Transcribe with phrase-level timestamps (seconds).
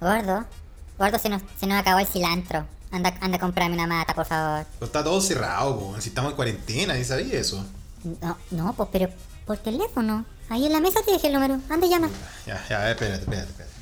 [0.00, 0.44] Gordo,
[0.98, 2.64] gordo, se nos, se nos acabó el cilantro.
[2.90, 4.64] Anda, anda a comprarme una mata, por favor.
[4.74, 6.00] Pero está todo cerrado, po.
[6.00, 7.64] Si estamos en cuarentena, ¿y sabías eso?
[8.20, 9.08] No, no, pues, pero
[9.46, 10.24] por teléfono.
[10.48, 11.58] Ahí en la mesa te dejé el número.
[11.68, 12.08] Anda, llama.
[12.46, 13.74] Ya, ya, a ver, espérate, espérate, espérate.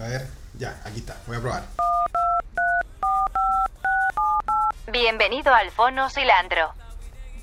[0.00, 0.28] A ver,
[0.58, 1.16] ya, aquí está.
[1.26, 1.64] Voy a probar.
[4.90, 6.72] Bienvenido al Fono Cilantro.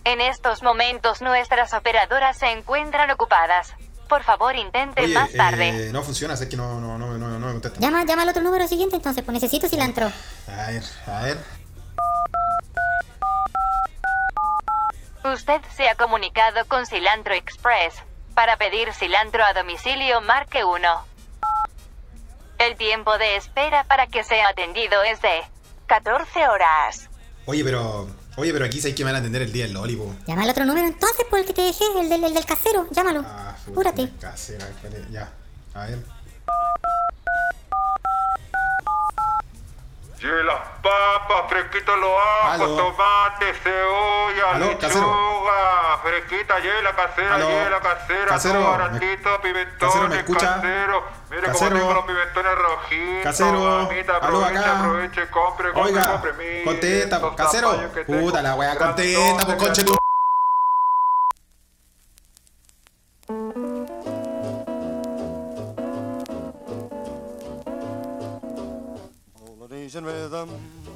[0.05, 3.73] En estos momentos nuestras operadoras se encuentran ocupadas.
[4.09, 5.89] Por favor, intente Oye, más tarde.
[5.89, 7.22] eh, no funciona, es que no, no, no, no, no me
[7.63, 7.79] contesta.
[7.79, 10.11] Llama, llama al otro número siguiente entonces, pues necesito cilantro.
[10.47, 11.37] A ver, a ver.
[15.33, 17.95] Usted se ha comunicado con Cilantro Express.
[18.35, 21.05] Para pedir cilantro a domicilio, marque 1.
[22.59, 25.41] El tiempo de espera para que sea atendido es de
[25.87, 27.09] 14 horas.
[27.45, 28.07] Oye, pero.
[28.35, 30.13] Oye, pero aquí sabes que me van a atender el día del Loli, po.
[30.27, 32.87] Llama al otro número entonces, pues el que te dejé, el del, el del casero.
[32.89, 33.23] Llámalo.
[33.25, 34.09] Ah, Apúrate.
[34.19, 34.67] Casera,
[35.11, 35.31] ya.
[35.75, 35.99] A ver.
[40.19, 42.11] Y las papas, fresquito los
[42.43, 42.75] ajos, Aló.
[42.77, 47.49] tomate, cebolla, Aló, lechuga, fresquita, hiela casera, Aló.
[47.49, 50.55] hiela casera, Casero, todo me- baratito, pimentones, casero, ¿me escucha?
[50.55, 51.03] casero.
[51.29, 51.69] Mire Casero.
[51.69, 54.79] cómo tengo los pimentones rojitos, Casero, mamita, aló, aproveche, acá.
[54.79, 56.33] aproveche, compre, compre, Oiga, compre.
[56.33, 57.71] Mire, contesta, estos casero.
[57.71, 59.97] zapallos que tengo, Puta la wea, contesta, grandotes, pues conche tu.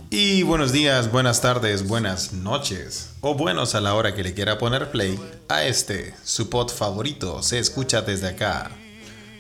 [0.10, 4.58] Y buenos días, buenas tardes, buenas noches o buenos a la hora que le quiera
[4.58, 8.72] poner play a este, su pod favorito, se escucha desde acá.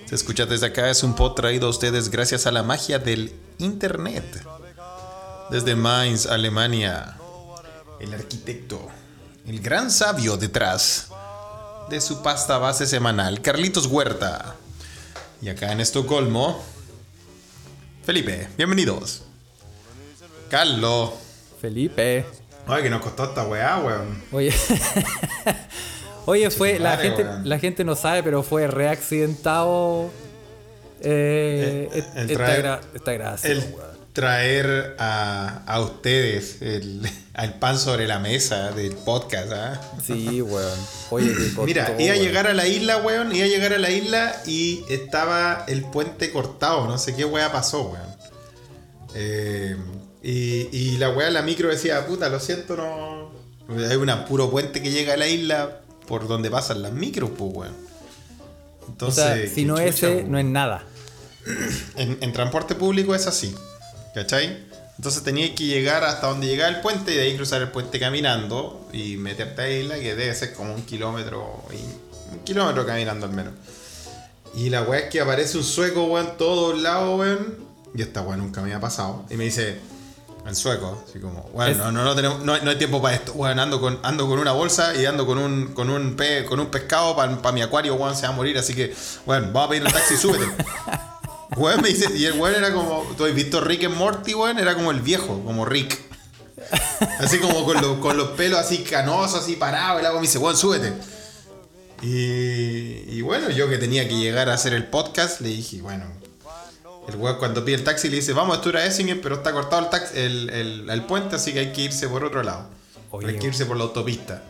[0.05, 3.33] Se escucha desde acá es un pod traído a ustedes gracias a la magia del
[3.57, 4.45] internet.
[5.49, 7.17] Desde Mainz, Alemania,
[7.99, 8.89] el arquitecto,
[9.47, 11.07] el gran sabio detrás
[11.89, 14.55] de su pasta base semanal, Carlitos Huerta.
[15.41, 16.63] Y acá en Estocolmo,
[18.03, 19.26] Felipe, bienvenidos.
[20.49, 21.11] Carlos.
[21.61, 22.25] Felipe.
[22.67, 24.21] Ay, que nos costó esta weá, weón.
[24.31, 24.53] Oye.
[26.25, 26.79] Oye, fue.
[26.79, 27.47] La gente, weón.
[27.47, 30.09] la gente no sabe, pero fue reaccidentado.
[31.01, 33.97] Eh, El- el esta, traer- gra- esta gracia, El weón.
[34.13, 39.81] traer a, a ustedes el, al pan sobre la mesa del podcast, ¿ah?
[40.05, 40.79] Sí, weón.
[41.11, 43.77] Oye, qué costó, Mira, iba a llegar a la isla, weón, iba a llegar a
[43.77, 48.17] la isla y estaba el puente cortado, no sé qué weá pasó, weón.
[49.15, 49.77] Eh,
[50.29, 53.31] y, y la weá, la micro decía, puta, lo siento, no...
[53.89, 57.49] Hay un puro puente que llega a la isla por donde pasan las micros, pues,
[57.53, 57.73] weón.
[58.81, 60.31] O Entonces, sea, si no chucha, ese, weón.
[60.31, 60.83] no es nada.
[61.95, 63.55] En, en transporte público es así,
[64.13, 64.65] ¿cachai?
[64.97, 67.97] Entonces tenías que llegar hasta donde llegaba el puente y de ahí cruzar el puente
[67.97, 72.85] caminando y meterte a la isla, que debe ser como un kilómetro, y, un kilómetro
[72.85, 73.53] caminando al menos.
[74.53, 77.55] Y la weá es que aparece un sueco, weón, en todos lados, weón.
[77.95, 79.25] Y esta weá nunca me había pasado.
[79.29, 79.79] Y me dice,
[80.47, 83.15] el sueco, así como, Es- no, no, no, tenemos, no, hay- no hay tiempo para
[83.15, 86.45] esto, weón, ando con, ando con una bolsa y ando con un, con un, pe-
[86.45, 89.67] con un pescado para mi acuario, weón, se va a morir, así que, weón, vamos
[89.67, 90.45] a pedir el taxi, súbete.
[91.55, 94.59] Weón me dice, y el weón era como, ¿tú has visto Rick and Morty, weón?
[94.59, 95.97] Era como el viejo, como Rick.
[97.19, 100.27] Así como con, los- con los pelos así canosos, así parados, y el agua me
[100.27, 100.93] dice, weón, súbete.
[102.01, 106.05] Y, y bueno, yo que tenía que llegar a hacer el podcast, le dije, bueno,
[107.07, 109.83] el weón cuando pide el taxi le dice, vamos a Estura Essingen, pero está cortado
[109.83, 112.67] el, taxi, el, el- el puente, así que hay que irse por otro lado.
[113.11, 113.29] Oye.
[113.29, 114.43] hay que irse por la autopista.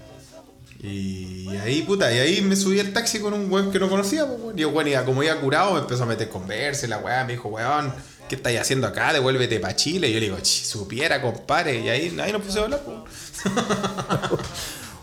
[0.81, 4.25] Y ahí, puta, y ahí me subí al taxi con un weón que no conocía,
[4.27, 4.55] pues.
[4.57, 7.49] Y weón iba, como iba curado, me empezó a meter conversa, la weá me dijo,
[7.49, 7.91] weón,
[8.29, 9.11] ¿qué estáis haciendo acá?
[9.13, 10.09] Devuélvete para Chile.
[10.09, 11.79] Y yo le digo, "Ch, supiera, compadre.
[11.79, 13.53] Y ahí, ahí nos pusimos a hablar, pues.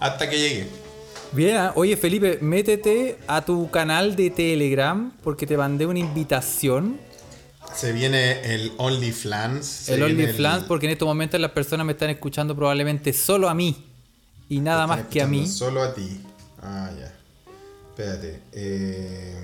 [0.01, 0.69] Hasta que llegué.
[1.33, 7.01] Bien, oye Felipe, métete a tu canal de Telegram porque te mandé una invitación.
[7.77, 9.89] Se viene el OnlyFans.
[9.89, 13.77] el OnlyFans, porque en estos momentos las personas me están escuchando probablemente solo a mí.
[14.49, 15.47] Y nada más que a mí.
[15.47, 16.21] Solo a ti.
[16.63, 17.13] Ah, ya.
[17.91, 18.41] Espérate.
[18.53, 19.37] Eh,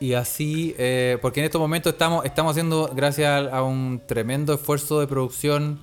[0.00, 4.52] Y así, eh, porque en estos momentos estamos, estamos haciendo, gracias a, a un tremendo
[4.54, 5.78] esfuerzo de producción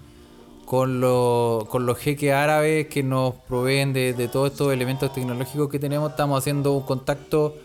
[0.66, 5.68] con, lo- con los jeques árabes que nos proveen de, de todos estos elementos tecnológicos
[5.70, 7.58] que tenemos, estamos haciendo un contacto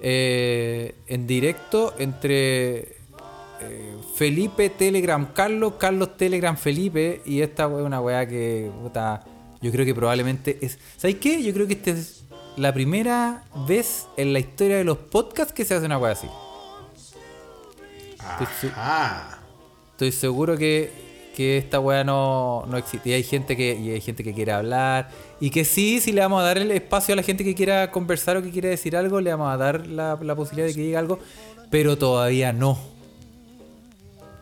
[0.00, 2.96] eh, en directo entre
[3.62, 9.24] eh, Felipe Telegram Carlos, Carlos Telegram Felipe, y esta es una weá que puta,
[9.60, 10.78] yo creo que probablemente es.
[10.96, 11.42] ¿Sabéis qué?
[11.42, 12.24] Yo creo que esta es
[12.56, 16.28] la primera vez en la historia de los podcasts que se hace una weá así.
[18.18, 19.38] Ajá.
[19.92, 20.90] Estoy seguro que,
[21.36, 23.10] que esta weá no, no existe.
[23.10, 25.10] Y hay gente que, y hay gente que quiere hablar.
[25.40, 27.90] Y que sí, si le vamos a dar el espacio a la gente que quiera
[27.90, 30.82] conversar o que quiera decir algo, le vamos a dar la, la posibilidad de que
[30.82, 31.18] diga algo.
[31.70, 32.78] Pero todavía no.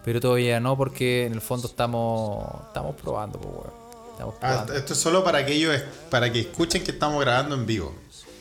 [0.09, 3.71] Pero todavía no, porque en el fondo estamos estamos probando, pues.
[4.13, 5.79] Estamos Ah, esto es solo para que ellos,
[6.09, 7.95] para que escuchen que estamos grabando en vivo.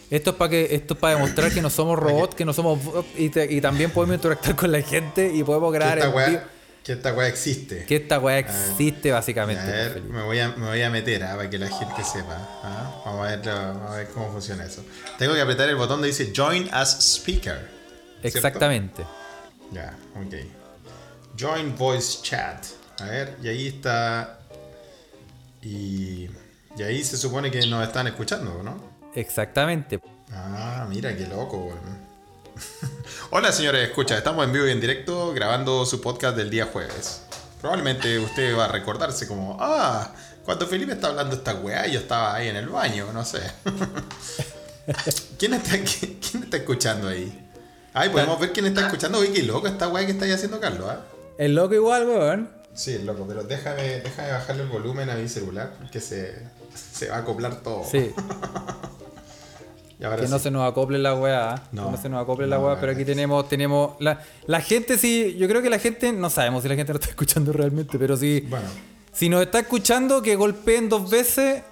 [0.09, 2.79] Esto es para que esto es para demostrar que no somos robots, que no somos
[3.17, 6.15] y, te- y también podemos interactuar con la gente y podemos Que grabar esta en
[6.15, 6.25] vivo.
[6.37, 6.47] weá,
[6.85, 7.83] que esta weá existe.
[7.83, 9.61] Que esta weá existe A básicamente.
[9.65, 12.37] pues, ver, me voy a, me voy a meter ah, para que la gente sepa.
[12.63, 13.01] ah.
[13.05, 14.85] Vamos, a ver, vamos a ver cómo funciona eso.
[15.19, 17.67] Tengo que apretar el botón donde dice Join as Speaker.
[18.21, 18.37] ¿cierto?
[18.37, 19.03] Exactamente.
[19.73, 20.33] Ya, ok.
[21.37, 22.65] Join Voice Chat.
[22.99, 24.39] A ver, y ahí está.
[25.61, 26.29] Y,
[26.77, 28.77] y ahí se supone que nos están escuchando, ¿no?
[29.13, 29.99] Exactamente.
[30.31, 32.07] Ah, mira qué loco, weón.
[33.29, 37.21] Hola señores, escucha, estamos en vivo y en directo grabando su podcast del día jueves.
[37.61, 40.11] Probablemente usted va a recordarse como, ah,
[40.43, 43.41] cuando Felipe está hablando esta weá, yo estaba ahí en el baño, no sé.
[45.37, 47.47] ¿Quién está, qui- quién está escuchando ahí?
[47.93, 49.19] Ay, podemos ver quién está escuchando.
[49.19, 51.01] Oye, qué loco esta weá que está ahí haciendo Carlos, ¿ah?
[51.37, 52.49] El loco igual, weón.
[52.73, 56.35] Sí, loco, pero déjame, déjame bajarle el volumen a mi celular, porque se,
[56.75, 57.83] se va a acoplar todo.
[57.89, 58.11] Sí.
[59.99, 61.53] Y ahora Que no se nos acople la weá.
[61.53, 61.63] ¿ah?
[61.71, 63.95] No, que no se nos acople la weá, pero aquí tenemos, tenemos.
[63.99, 66.99] La, la gente sí, yo creo que la gente, no sabemos si la gente lo
[66.99, 68.45] está escuchando realmente, pero sí.
[68.47, 68.67] Bueno.
[69.11, 71.63] Si nos está escuchando, que golpeen dos veces,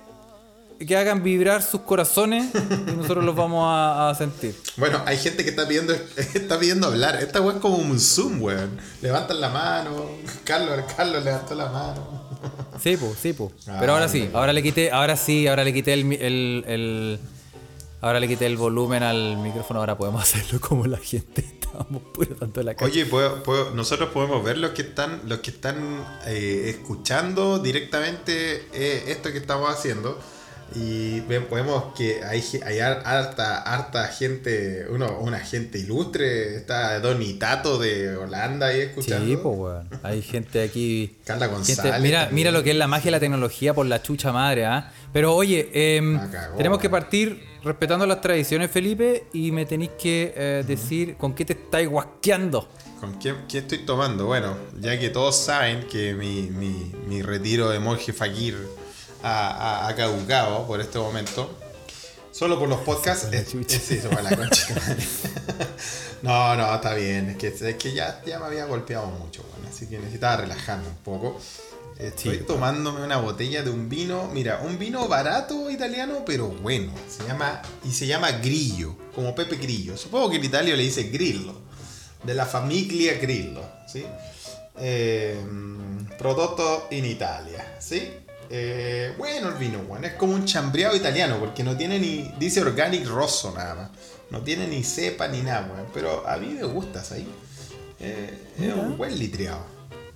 [0.79, 2.47] que hagan vibrar sus corazones
[2.87, 4.55] y nosotros los vamos a, a sentir.
[4.77, 5.93] Bueno, hay gente que está pidiendo,
[6.33, 7.15] está pidiendo hablar.
[7.21, 8.77] Esta weá es como un Zoom, weón.
[9.01, 10.05] Levantan la mano.
[10.43, 12.25] Carlos, Carlos levantó la mano.
[12.81, 13.51] Sí, pues, sí, pues.
[13.67, 17.19] Ah, Pero ahora sí, ahora le quité, ahora sí, ahora le quité el, el, el-
[18.01, 21.41] ahora le quité el volumen al micrófono, ahora podemos hacerlo como la gente.
[21.41, 22.03] Estábamos
[22.37, 22.91] tanto la calle.
[22.91, 28.67] Oye, ¿puedo- puedo- nosotros podemos ver los que están, los que están eh, escuchando directamente
[28.73, 30.19] eh, esto que estamos haciendo.
[30.73, 36.55] Y ve- podemos que hay, hay har- harta, harta gente, uno, una gente ilustre.
[36.55, 39.25] Está Donny Tato de Holanda ahí escuchando.
[39.25, 39.89] Sí, pues, weón.
[40.03, 41.15] Hay gente aquí.
[41.23, 42.01] Carla gente- González.
[42.01, 42.35] mira, también.
[42.35, 44.91] mira lo que es la magia de la tecnología por la chucha madre, ¿ah?
[45.13, 45.69] Pero oye,
[46.01, 51.15] La cagó, tenemos que partir respetando las tradiciones, Felipe, y me tenéis que eh, decir
[51.15, 52.67] con qué te estáis guasqueando.
[52.99, 54.25] ¿Con qué, qué estoy tomando?
[54.25, 58.57] Bueno, ya que todos saben que mi, mi- mi retiro de monje fakir
[59.27, 61.57] ha- ha caducado por este momento,
[62.31, 63.27] solo por los podcasts.
[63.31, 63.75] la es- chucha.
[63.75, 65.07] es- sí, se fue la concha de madre.
[66.21, 67.29] no, no, está bien.
[67.31, 70.87] Es que, es que ya, ya me había golpeado mucho, bueno, así que necesitaba relajarme
[70.87, 71.39] un poco.
[71.97, 76.91] Estoy Sí, tomándome una botella de un vino, mira, un vino barato italiano, pero bueno.
[77.09, 79.95] Se llama, y se llama Grillo, como Pepe Grillo.
[79.95, 81.53] Supongo que en Italia le dice Grillo
[82.23, 84.05] de la familia Grillo, ¿sí?
[84.77, 85.39] Eh,
[86.17, 88.11] prodotto in Italia, ¿sí?
[88.49, 92.61] Eh, bueno el vino, bueno, es como un chambreado italiano, porque no tiene ni, dice
[92.61, 93.89] organic rosso nada más,
[94.29, 97.27] no tiene ni cepa ni nada, weón, pero a mí me gusta, ¿sí?
[97.99, 99.65] Eh, es un buen litreado,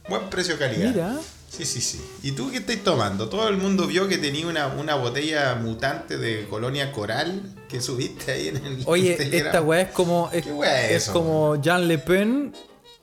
[0.08, 0.92] buen precio-calidad.
[0.92, 1.18] Mira.
[1.50, 2.00] Sí, sí, sí.
[2.22, 3.28] ¿Y tú qué estás tomando?
[3.28, 8.32] Todo el mundo vio que tenía una, una botella mutante de colonia coral que subiste
[8.32, 10.30] ahí en el Oye, esta weá es como.
[10.32, 12.54] Es, ¿Qué weá es como Jean Le Pen,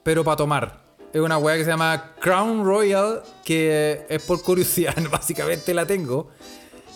[0.05, 0.86] pero para tomar.
[1.17, 6.31] Es una weá que se llama Crown Royal, que es por curiosidad, básicamente la tengo.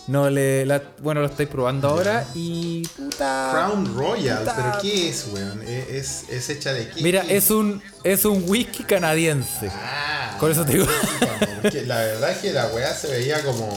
[0.05, 0.63] No le.
[0.67, 2.83] la- bueno, lo estáis probando ahora y.
[2.89, 3.49] Puta.
[3.51, 4.55] Crown Royal, puta.
[4.55, 5.63] pero ¿qué es, weón?
[5.65, 7.01] ¿Es, hecha de qué?
[7.01, 9.71] Mira, es un, es un whisky canadiense.
[9.73, 10.85] Ah, Con eso te digo.
[11.63, 13.69] porque la verdad es que la weá se veía como,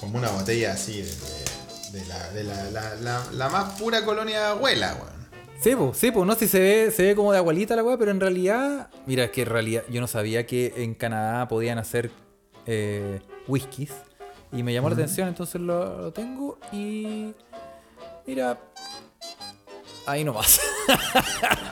[0.00, 4.04] como una botella así de, de- de la, de la, la, la- la más pura
[4.04, 5.15] colonia abuela, weón.
[5.60, 7.82] Sí, pues, sí, pues, no sé si se ve, se ve como de abuelita la
[7.82, 8.88] weá, pero en realidad.
[9.06, 12.10] Mira, es que en realidad yo no sabía que en Canadá podían hacer
[12.66, 13.92] eh, whiskies.
[14.52, 17.32] Y me llamó la atención, entonces lo, lo tengo y.
[18.26, 18.58] Mira.
[20.06, 20.60] Ahí nomás.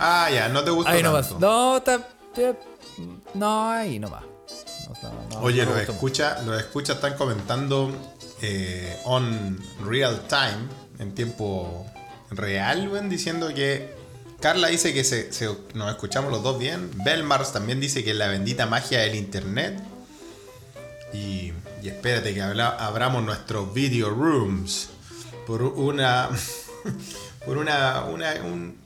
[0.06, 1.28] Ah, ya, no te gusta ahí nomás.
[1.30, 1.46] tanto.
[1.46, 2.08] No, está.
[2.36, 2.54] eh,
[3.34, 4.22] No, ahí nomás.
[4.22, 7.90] No, no, no, Oye, no los escucha, los escucha están comentando
[8.42, 11.86] eh, on real time, en tiempo
[12.36, 13.92] real, weón, diciendo que
[14.40, 15.30] Carla dice que se,
[15.74, 16.90] nos escuchamos los dos bien.
[17.04, 19.80] Belmars también dice que la bendita magia del internet.
[21.12, 24.88] Y, y espérate que abramos nuestros video rooms
[25.46, 26.28] por una
[27.46, 28.76] por una una un-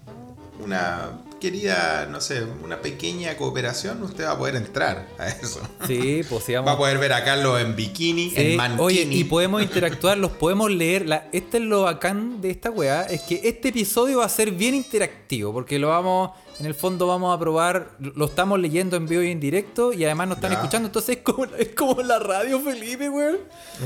[0.61, 5.61] una querida, no sé, una pequeña cooperación, usted va a poder entrar a eso.
[5.87, 8.83] Sí, pues sí, Va a poder ver a Carlos en bikini, Sí, en mankini.
[8.83, 11.07] oye, y podemos interactuar, los podemos leer.
[11.07, 14.50] La, este es lo bacán de esta weá, es que este episodio va a ser
[14.52, 19.06] bien interactivo, porque lo vamos, en el fondo vamos a probar, lo estamos leyendo en
[19.06, 20.56] vivo y en directo y además nos están Ya.
[20.58, 23.36] escuchando, entonces es como, es como la radio, Felipe, weón.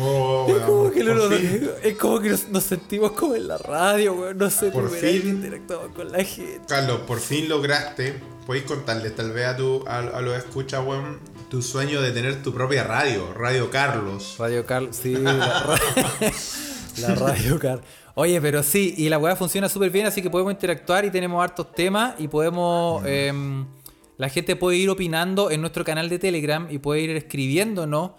[0.01, 1.71] Oh, Es como que, por lo- fin.
[1.83, 4.39] es como que nos, nos sentimos como en la radio, weón.
[4.39, 5.23] No sé, Por fin.
[5.29, 6.61] interactuamos con la gente.
[6.67, 8.15] Carlos, por fin lograste,
[8.47, 11.19] podéis contarle tal vez a, tu, a, a los escuchas, weón,
[11.51, 14.37] tu sueño de tener tu propia radio, Radio Carlos.
[14.39, 15.79] Radio Carl, sí, la, ra-
[16.99, 17.83] la Radio Carl.
[18.15, 21.43] Oye, pero sí, y la weá funciona súper bien, así que podemos interactuar y tenemos
[21.43, 23.03] hartos temas y podemos...
[23.07, 23.67] em,
[24.19, 28.13] la gente puede ir opinando en nuestro canal de Telegram y puede ir escribiéndonos.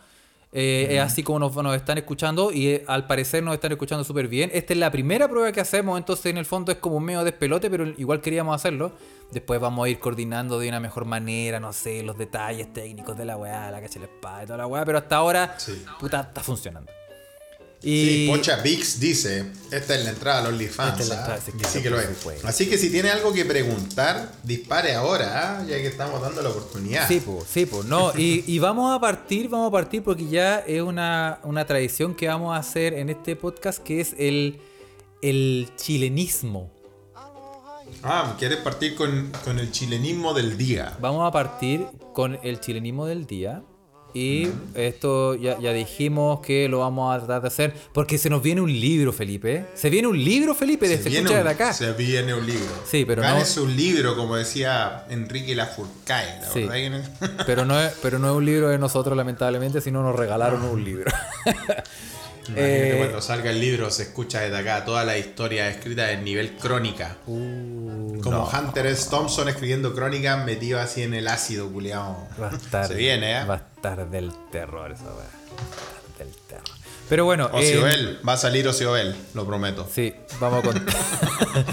[0.52, 4.04] eh, Es así como nos, nos están escuchando y eh, al parecer nos están escuchando
[4.04, 4.50] súper bien.
[4.54, 7.24] Esta es la primera prueba que hacemos, entonces en el fondo es como un medio
[7.24, 8.92] despelote, pero igual queríamos hacerlo.
[9.32, 13.26] Después vamos a ir coordinando de una mejor manera, no sé, los detalles técnicos de
[13.26, 15.84] la weá, la cacha de la espada y toda la weá, pero hasta ahora, Sí.
[16.00, 16.92] puta, está funcionando.
[17.84, 21.02] Sí, Y Pocha Vix dice, esta es la entrada a los OnlyFans.
[21.02, 21.20] Es la ¿ah?
[21.20, 22.46] entrada, sí, Y claro, sí que lo es.
[22.46, 25.66] Así que si tiene algo que preguntar, dispare ahora, ¿ah?
[25.68, 27.06] ya que estamos dando la oportunidad.
[27.10, 28.13] Sí, pues, sí, pues, no.
[28.18, 32.30] Y, y vamos a partir, vamos a partir porque ya es una, una tradición que
[32.30, 34.62] vamos a hacer en este podcast que es el,
[35.22, 36.72] el chilenismo.
[38.02, 40.98] Ah, ¿quieres partir con, con el chilenismo del día?
[41.02, 43.62] Vamos a partir con el chilenismo del día.
[44.13, 48.43] Y esto ya, ya dijimos que lo vamos a tratar de hacer porque se nos
[48.43, 49.65] viene un libro, Felipe.
[49.74, 51.74] Se viene un libro, Felipe, de Se viene, escucha un, de acá.
[51.74, 52.70] se viene un libro.
[52.89, 56.63] Sí, pero no- Gánese un libro, como decía Enrique Lafourcade, la Sí.
[56.65, 57.03] verdad
[57.46, 60.84] Pero no, es, pero no es un libro de nosotros, lamentablemente, sino nos regalaron un
[60.84, 61.12] libro.
[62.56, 66.58] Eh, cuando salga el libro, se escucha desde acá toda la historia escrita en nivel
[66.58, 67.18] crónica.
[67.26, 68.50] Uh, Como no.
[68.52, 69.10] Hunter S.
[69.10, 72.28] Thompson escribiendo crónicas metido así en el ácido, culiao.
[72.42, 72.88] Va a estar.
[72.88, 73.46] Se viene, ¿eh?
[73.46, 75.06] Va a estar del terror esa.
[75.06, 76.64] Va a estar del terror.
[77.10, 77.50] Pero bueno.
[77.54, 79.88] eh, Ociobel, va a salir Ociobel, lo prometo.
[79.92, 80.96] sí, vamos a contar.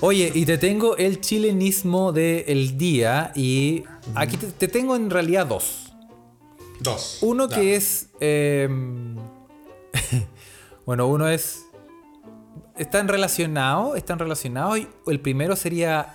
[0.00, 3.32] Oye, y te tengo el chilenismo del día.
[3.34, 5.92] Y aquí te, te tengo en realidad dos.
[6.80, 7.18] Dos.
[7.22, 8.08] Uno que es.
[8.20, 8.68] eh,
[10.86, 11.66] bueno, uno es.
[12.76, 13.96] Están relacionados.
[13.96, 14.78] Están relacionados.
[14.78, 16.14] Y el primero sería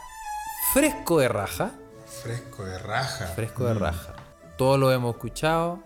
[0.73, 1.71] fresco de raja.
[2.23, 3.27] Fresco de raja.
[3.27, 4.13] Fresco de raja.
[4.57, 5.79] Todos lo hemos escuchado.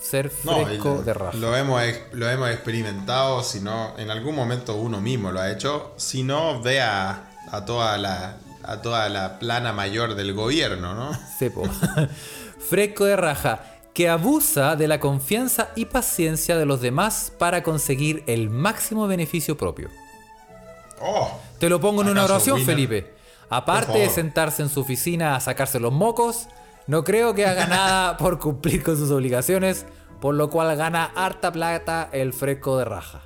[0.00, 0.46] Ser Mm.
[0.46, 1.36] No, fresco de raja.
[1.36, 5.94] Lo hemos, lo hemos experimentado, si no, en algún momento uno mismo lo ha hecho.
[5.96, 11.10] Si no, vea a toda la, a toda la plana mayor del gobierno, ¿no?
[11.38, 11.64] Sepo.
[12.68, 18.22] Fresco de raja, que abusa de la confianza y paciencia de los demás para conseguir
[18.26, 19.88] el máximo beneficio propio.
[21.00, 22.74] Oh, Te lo pongo en una ¿Acaso oración, Winner?
[22.74, 23.14] Felipe.
[23.48, 26.46] Aparte de sentarse en su oficina a sacarse los mocos,
[26.86, 29.86] no creo que haga nada por cumplir con sus obligaciones,
[30.20, 33.22] por lo cual gana harta plata el fresco de raja.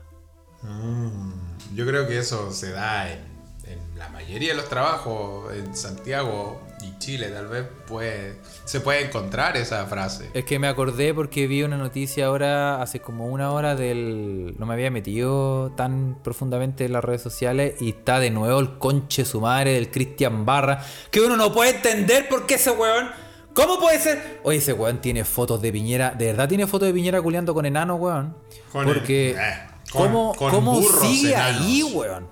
[1.75, 3.19] yo creo que eso se da en,
[3.67, 6.61] en la mayoría de los trabajos en Santiago
[7.00, 10.30] Chile, tal vez puede, se puede encontrar esa frase.
[10.33, 14.54] Es que me acordé porque vi una noticia ahora, hace como una hora del...
[14.61, 18.78] No me había metido tan profundamente en las redes sociales y está de nuevo el
[18.78, 23.09] conche su madre del Cristian Barra, que uno no puede entender por qué ese weón...
[23.52, 24.38] ¿Cómo puede ser?
[24.45, 27.66] Oye, ese weón tiene fotos de Piñera, ¿de verdad tiene fotos de Piñera culeando con
[27.66, 28.37] enano, weón?
[28.71, 29.33] Con porque...
[29.33, 29.54] el- eh,
[29.92, 31.61] con- ¿Cómo, con cómo sigue enanos.
[31.62, 32.28] ahí, weón?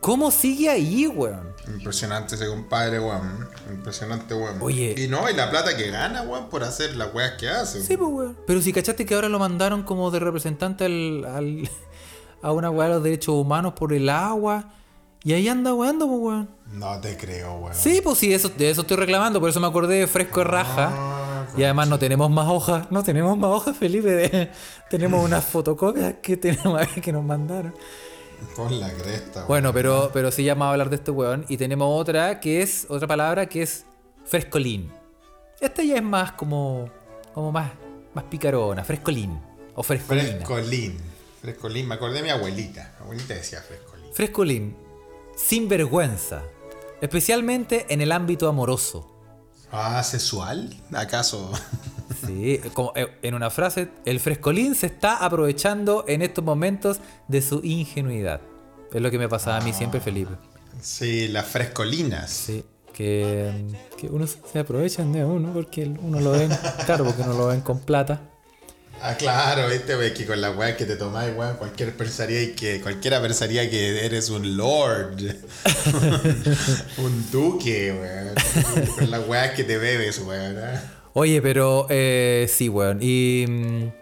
[0.00, 1.49] ¿Cómo sigue ahí, weón?
[1.74, 3.48] Impresionante ese compadre, weón.
[3.70, 4.58] Impresionante, weón.
[4.60, 4.94] Oye.
[4.98, 7.82] Y no, y la plata que gana, weón, por hacer las weas que hace.
[7.82, 8.36] Sí, pues, weón.
[8.46, 11.70] Pero si cachaste que ahora lo mandaron como de representante al, al-
[12.42, 14.74] a una weá de los derechos humanos por el agua.
[15.22, 16.50] Y ahí anda weando, pues, weón.
[16.72, 17.74] No te creo, weón.
[17.74, 19.38] Sí, pues sí, eso, de eso estoy reclamando.
[19.40, 20.90] Por eso me acordé de fresco de raja.
[20.92, 22.86] Ah, y además no tenemos más hojas.
[22.90, 24.10] No tenemos más hojas, Felipe.
[24.10, 24.50] de-
[24.90, 27.74] tenemos unas fotocopias que tenemos que nos mandaron.
[28.56, 29.48] Con la cresta, weón.
[29.48, 31.44] Bueno, pero, pero sí ya vamos a hablar de este weón.
[31.48, 33.84] Y tenemos otra que es, otra palabra que es
[34.24, 34.90] frescolín.
[35.60, 36.88] Esta ya es más como,
[37.34, 37.70] como más,
[38.14, 39.38] más picarona, frescolín.
[39.74, 40.28] O frescolina.
[40.28, 40.98] Frescolín.
[41.40, 41.88] Frescolín.
[41.88, 42.94] Me acordé de mi abuelita.
[42.98, 44.06] Mi abuelita decía frescolín.
[44.12, 44.76] Frescolín,
[45.36, 46.42] sin vergüenza,
[47.00, 49.10] especialmente en el ámbito amoroso.
[49.72, 50.76] Ah, ¿sexual?
[50.92, 51.50] ¿Acaso?
[52.26, 57.42] Sí, como eh, en una frase, el frescolín se está aprovechando en estos momentos de
[57.42, 58.40] su ingenuidad.
[58.92, 60.32] Es lo que me pasaba a mí siempre, Felipe.
[60.80, 62.30] sí, las frescolinas.
[62.30, 63.50] Sí, que,
[63.96, 66.50] que uno se aprovechan de uno porque uno lo ven,
[66.86, 68.20] claro, porque uno lo ven con plata.
[69.02, 72.52] Ah, claro, viste, wey, que con la weá que te tomáis, weón, cualquier pensaría y
[72.52, 75.16] que cualquiera pensaría que eres un lord.
[76.98, 78.86] un duque, weón.
[78.98, 80.56] Con la weá que te bebes, weón.
[81.10, 81.12] ¿Eh?
[81.14, 82.98] Oye, pero eh, sí, weón.
[83.00, 83.44] Y.
[83.48, 83.92] mm,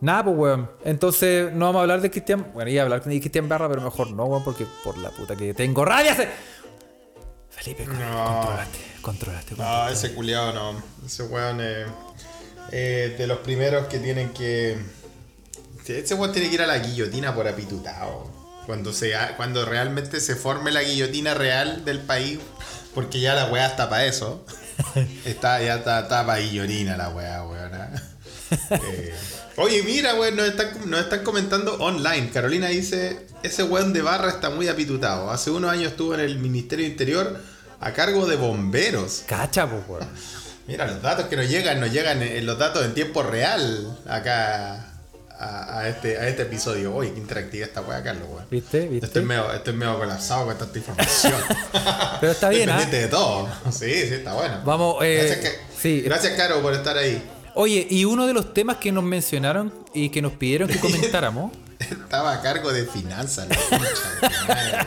[0.00, 0.70] nada, pues, weón.
[0.84, 2.46] Entonces, no vamos a hablar de Cristian.
[2.54, 5.36] Bueno, iba a hablar de Cristian Barra, pero mejor no, weón, porque por la puta
[5.36, 6.14] que tengo rabia.
[6.14, 6.28] se-
[7.50, 7.94] Felipe, No.
[7.94, 9.54] controlate, controlate.
[9.56, 10.82] No, ese culiado no.
[11.04, 11.86] Ese weón es
[12.72, 14.78] eh, de los primeros que tienen que.
[15.86, 18.30] Ese weón tiene que ir a la guillotina por apitutado.
[18.66, 22.38] Cuando, sea, cuando realmente se forme la guillotina real del país,
[22.94, 24.44] porque ya la weá está para eso.
[25.24, 27.70] Está, ya está, está la weá, weón.
[28.70, 29.14] Eh,
[29.56, 32.30] oye, mira, weón, nos están, nos están comentando online.
[32.30, 35.30] Carolina dice: Ese weón de barra está muy apitutado.
[35.30, 37.40] Hace unos años estuvo en el Ministerio Interior
[37.78, 39.22] a cargo de bomberos.
[39.26, 40.08] Cacha, pues, weón.
[40.66, 44.89] Mira, los datos que nos llegan, nos llegan en los datos en tiempo real acá
[45.40, 46.94] a, a este, a este episodio.
[46.94, 48.44] Uy, qué interactiva esta weá, Carlos, weón.
[48.50, 48.86] ¿Viste?
[48.88, 49.06] ¿Viste?
[49.06, 51.34] Estoy medio, estoy medio colapsado con tanta información.
[52.20, 53.02] Pero está bien, Estoy ¿ah?
[53.02, 53.48] de todo.
[53.72, 54.60] Sí, sí, está bueno.
[54.64, 56.02] Vamos, eh, gracias, Ca- sí.
[56.02, 57.22] gracias, Caro, por estar ahí.
[57.54, 61.52] Oye, y uno de los temas que nos mencionaron y que nos pidieron que comentáramos.
[61.80, 64.86] Estaba a cargo de finanzas, la concha.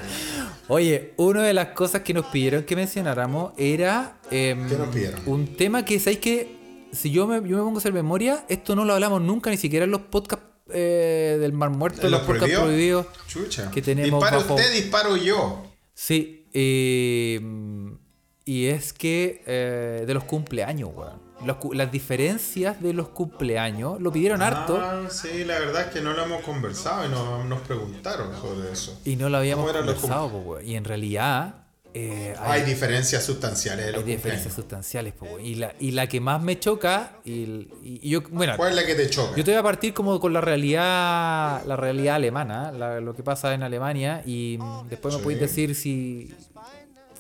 [0.69, 5.22] Oye, una de las cosas que nos pidieron que mencionáramos era em, ¿Qué nos pidieron?
[5.25, 6.62] un tema que sabéis que
[6.93, 9.57] si yo me, yo me pongo a hacer memoria, esto no lo hablamos nunca, ni
[9.57, 13.07] siquiera en los podcasts eh, del Mar Muerto, los, ¿Los podcasts prohibidos?
[13.27, 13.69] Chucha.
[13.71, 15.63] que tenemos Dispara bajo- usted, disparo yo.
[15.93, 17.97] Sí, em,
[18.45, 21.21] y es que eh, de los cumpleaños, weón.
[21.45, 26.00] Los las diferencias de los cumpleaños lo pidieron harto Ah, sí, la verdad es que
[26.01, 28.97] no lo hemos conversado y no, nos preguntaron sobre eso.
[29.03, 30.65] y no lo habíamos ¿Cómo eran los conversado, po, weón.
[30.65, 31.62] Y en realidad
[31.95, 36.19] eh, Hay diferencias sustanciales de los Hay diferencias sustanciales, po, y, la, y la que
[36.19, 37.67] más me choca, y,
[38.09, 39.35] yo, bueno, ¿Cuál es la que te choca?
[39.35, 43.21] yo te voy a partir como con la realidad, la realidad alemana, la- lo que
[43.23, 44.57] pasa en Alemania, y
[44.89, 46.33] después me podéis decir si,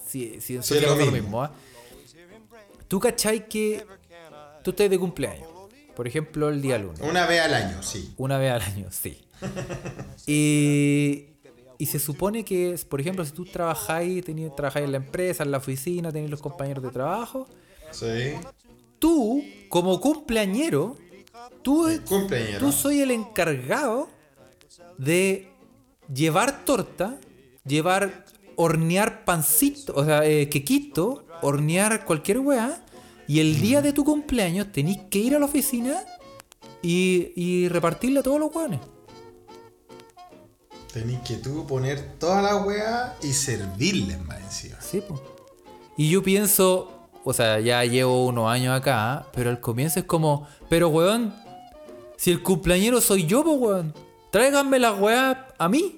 [0.07, 1.27] si, si en Sí, Suecia lo pasa lo mismo.
[1.27, 1.43] mismo.
[1.43, 1.51] ¿ah?
[2.87, 3.85] ¿Tú cachai que
[4.63, 5.47] tú estás de cumpleaños?
[5.95, 6.99] Por ejemplo, el día lunes.
[7.01, 8.13] Una vez al año, sí.
[8.17, 9.19] Una vez al año, sí.
[10.27, 11.32] y,
[11.77, 14.23] y se supone que, por ejemplo, si tú trabajáis,
[14.55, 17.47] trabajáis en la empresa, en la oficina, tenéis los compañeros de trabajo,
[17.91, 18.33] Sí.
[18.99, 20.97] tú, como cumpleañero,
[21.61, 22.59] tú, Cumpleañero.
[22.59, 24.09] tú soy el encargado
[24.97, 25.49] de
[26.13, 27.19] llevar torta,
[27.65, 28.25] llevar,
[28.55, 32.83] hornear pancito, o sea, eh, quequito, hornear cualquier weá,
[33.27, 36.01] y el día de tu cumpleaños tenéis que ir a la oficina
[36.81, 38.79] y, y repartirle a todos los weones.
[40.93, 44.79] Tenés que tú poner toda la weá y servirles más encima.
[44.79, 45.19] Sí, po.
[45.97, 50.47] Y yo pienso, o sea, ya llevo unos años acá, pero al comienzo es como,
[50.69, 51.33] pero weón,
[52.15, 53.93] si el cumpleañero soy yo, pues weón,
[54.29, 55.97] tráiganme la weá a mí.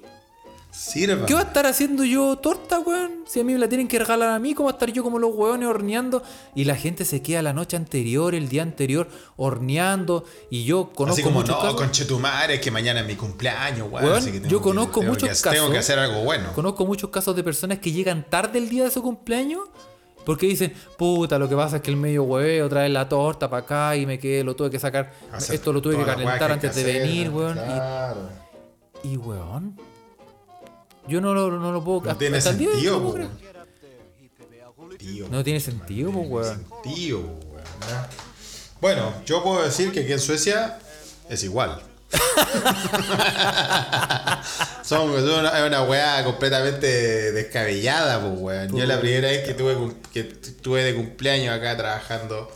[0.76, 1.24] Sirva.
[1.24, 3.24] ¿Qué va a estar haciendo yo torta, weón?
[3.26, 5.02] Si a mí me la tienen que regalar a mí, ¿cómo va a estar yo
[5.02, 6.22] como los weones horneando?
[6.54, 10.24] Y la gente se queda la noche anterior, el día anterior, horneando.
[10.50, 11.76] Y yo conozco Así como, muchos no, casos.
[11.80, 14.04] conchetumare, que mañana es mi cumpleaños, weón.
[14.04, 15.52] Weón, así que tengo yo que- conozco tengo muchos que, casos.
[15.52, 16.52] Tengo que hacer algo bueno.
[16.54, 19.62] Conozco muchos casos de personas que llegan tarde el día de su cumpleaños
[20.26, 23.62] porque dicen, puta, lo que pasa es que el medio hueveo trae la torta para
[23.62, 26.74] acá y me quedé, lo tuve que sacar, Hacer esto lo tuve que calentar antes
[26.74, 27.54] de venir, weón.
[27.54, 28.28] Claro.
[29.04, 29.78] Y, y, weón,
[31.08, 33.28] yo no lo, no lo puedo No tiene sentido, no puedo.
[34.98, 37.66] Tío, No tiene sentido, no tiene sentido, weón.
[38.80, 40.78] Bueno, yo puedo decir que aquí en Suecia
[41.28, 41.82] es igual.
[44.82, 48.76] Son, es una, una weá completamente descabellada, pues weón.
[48.76, 49.76] Yo la primera vez que tuve,
[50.12, 52.50] que tuve de cumpleaños acá trabajando,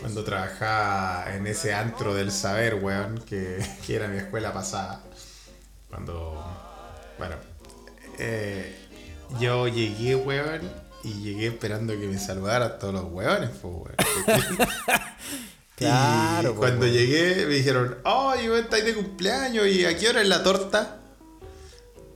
[0.00, 5.02] cuando trabajaba en ese antro del saber, weón, que, que era mi escuela pasada.
[5.88, 6.44] Cuando,
[7.18, 7.36] bueno,
[8.18, 8.76] eh,
[9.40, 10.60] yo llegué, weón,
[11.04, 14.58] y llegué esperando que me saludaran todos los weones, pues weón.
[15.74, 16.92] Claro, Y cuando weón.
[16.92, 20.98] llegué me dijeron, oh, yo estáis de cumpleaños y a qué hora es la torta.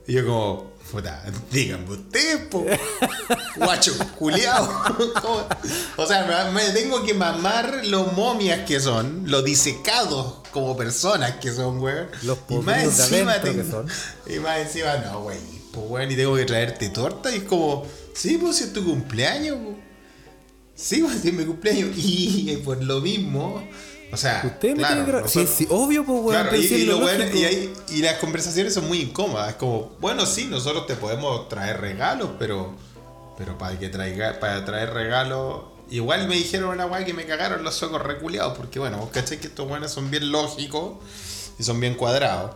[0.07, 2.65] Y yo como, puta, díganme ustedes, po.
[3.57, 4.69] Guacho, culiao.
[5.97, 11.51] O sea, me, tengo que mamar los momias que son, los disecados como personas que
[11.51, 12.09] son, weón.
[12.23, 13.89] Los y más encima que tengo- son.
[14.33, 15.39] Y más encima, no, güey,
[15.77, 17.33] pues weón, y tengo que traerte torta.
[17.33, 19.75] Y es como, sí, pues si es tu cumpleaños, po.
[20.75, 21.91] Sí, pues si es mi cumpleaños.
[21.97, 23.63] Y por lo mismo,
[24.13, 25.13] o sea, Usted me claro, tiene que...
[25.13, 26.31] gra- Sí, nosotros- sí, obvio, pues, weón.
[26.33, 27.25] Claro, pero y, lo bueno-
[27.91, 29.51] y las conversaciones son muy incómodas.
[29.51, 32.75] Es como, bueno, sí, nosotros te podemos traer regalos, pero
[33.39, 35.65] pero para que traiga, para traer regalos.
[35.91, 39.39] Igual me dijeron una weá que me cagaron los ojos reculeados, porque bueno, vos cachai
[39.39, 40.95] que estos buenos son bien lógicos
[41.59, 42.53] y son bien cuadrados.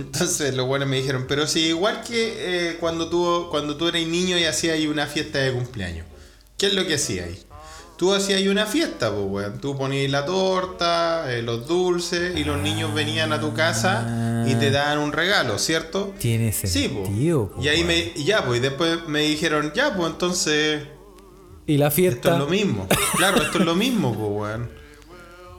[0.00, 4.02] Entonces los buenos me dijeron, pero sí, igual que eh, cuando, tú, cuando tú eras
[4.06, 6.06] niño y hacías ahí una fiesta de cumpleaños.
[6.56, 7.38] ¿Qué es lo que hacías ahí?
[7.96, 9.60] Tú hacías ahí una fiesta, pues, weón.
[9.60, 14.54] Tú ponías la torta, eh, los dulces, y los niños venían a tu casa y
[14.54, 16.14] te daban un regalo, ¿cierto?
[16.18, 17.04] Tiene Sí, po.
[17.06, 20.82] sentido, po, Y ahí me, y ya, pues, y después me dijeron, ya, pues entonces,
[21.66, 22.32] Y la Esto fiesta.
[22.34, 22.86] es lo mismo.
[23.16, 24.70] Claro, esto es lo mismo, pues, weón.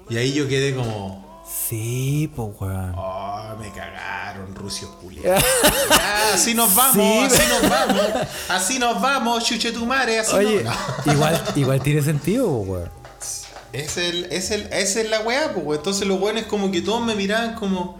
[0.09, 1.28] Y ahí yo quedé como,
[1.69, 2.95] Sí, pues, weón.
[2.97, 5.43] oh, me cagaron, rusios culiados.
[6.33, 7.19] Así nos vamos, Sí.
[7.35, 8.05] así nos vamos.
[8.47, 10.71] Así nos vamos, chuchetumare, así Oye, no.
[11.05, 11.13] no.
[11.13, 12.89] igual, igual tiene sentido, pues, weón.
[13.71, 15.77] Es el, es el, esa es la weá, pues, weón.
[15.77, 17.99] Entonces los weones como que todos me miraban como.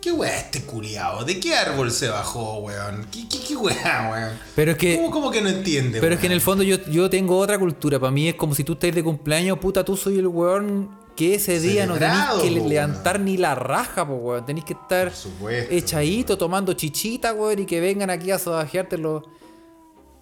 [0.00, 1.24] ¿Qué weá este culiado?
[1.24, 3.06] ¿De qué árbol se bajó, weón?
[3.12, 4.40] ¿Qué, qué, qué weá, weón?
[4.56, 4.96] Pero es que.
[4.96, 7.56] ¿Cómo, cómo que no entiende, Pero es que en el fondo yo, yo tengo otra
[7.56, 8.00] cultura.
[8.00, 11.34] Para mí es como si tú estés de cumpleaños, puta, tú soy el weón que
[11.36, 14.46] ese día no Celebrado, que po, levantar ni la raja, pues, weón.
[14.46, 15.72] Tenés que estar supuesto.
[15.74, 19.22] echadito, tomando chichita, weón, y que vengan aquí a sobajearte los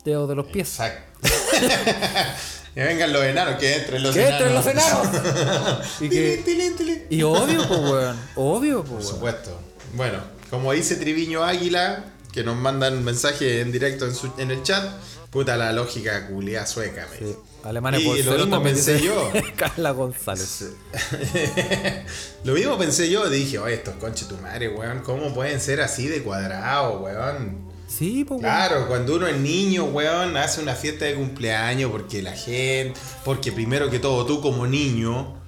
[0.05, 0.69] dedos de los pies.
[0.69, 1.29] Exacto.
[2.75, 4.41] que vengan los enanos, que entren los ¡Que enanos.
[4.41, 5.87] entren los enanos!
[6.01, 7.03] y, que, Tilín, tilín, tilín.
[7.11, 8.17] y obvio, pues, weón.
[8.37, 9.09] Obvio, pues, Por weón.
[9.15, 9.61] supuesto.
[9.95, 10.19] Bueno,
[10.51, 14.63] como dice Triviño Águila, que nos mandan un mensaje en directo en, su- en el
[14.63, 14.85] chat,
[15.31, 17.37] puta la lógica culiada sueca, me Sí.
[17.65, 19.31] Alemania Y por lo cero mismo pensé yo.
[19.57, 20.75] Carla González.
[22.45, 26.09] Lo mismo pensé yo, dije, oye, estos conches tu madre, weón, ¿cómo pueden ser así
[26.09, 27.71] de cuadrados, weón?
[27.87, 28.55] Sí, pues, weón.
[28.55, 33.53] Claro, cuando uno es niño, weón, hace una fiesta de cumpleaños porque la gente, porque
[33.53, 35.41] primero que todo tú como niño,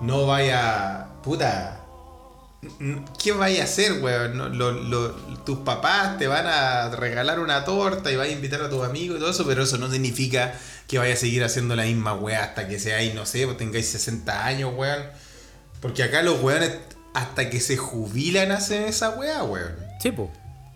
[0.00, 1.84] no vaya, puta,
[3.22, 4.58] ¿qué vaya a hacer, weón?
[4.58, 5.12] Lo-
[5.44, 9.16] tus papás te van a regalar una torta y vas a invitar a tus amigos
[9.16, 10.58] y todo eso, pero eso no significa
[10.92, 13.86] que vaya a seguir haciendo la misma weá hasta que seáis, no sé, pues tengáis
[13.88, 15.02] 60 años, weón.
[15.80, 16.70] Porque acá los weones,
[17.14, 19.72] hasta que se jubilan, hacen esa weá, weón.
[20.02, 20.28] Sí, pues.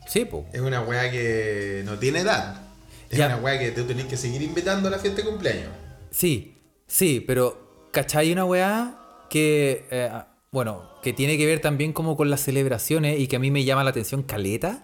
[0.08, 0.44] Sí, pues.
[0.54, 2.62] Es una weá que no tiene edad.
[3.10, 3.26] Es Ya.
[3.26, 5.68] una weá que tú tenés que seguir invitando a la fiesta de cumpleaños.
[6.10, 8.98] Sí, sí, pero ¿cachai una weá
[9.28, 10.10] que, eh,
[10.50, 13.64] bueno, que tiene que ver también como con las celebraciones y que a mí me
[13.64, 14.82] llama la atención caleta?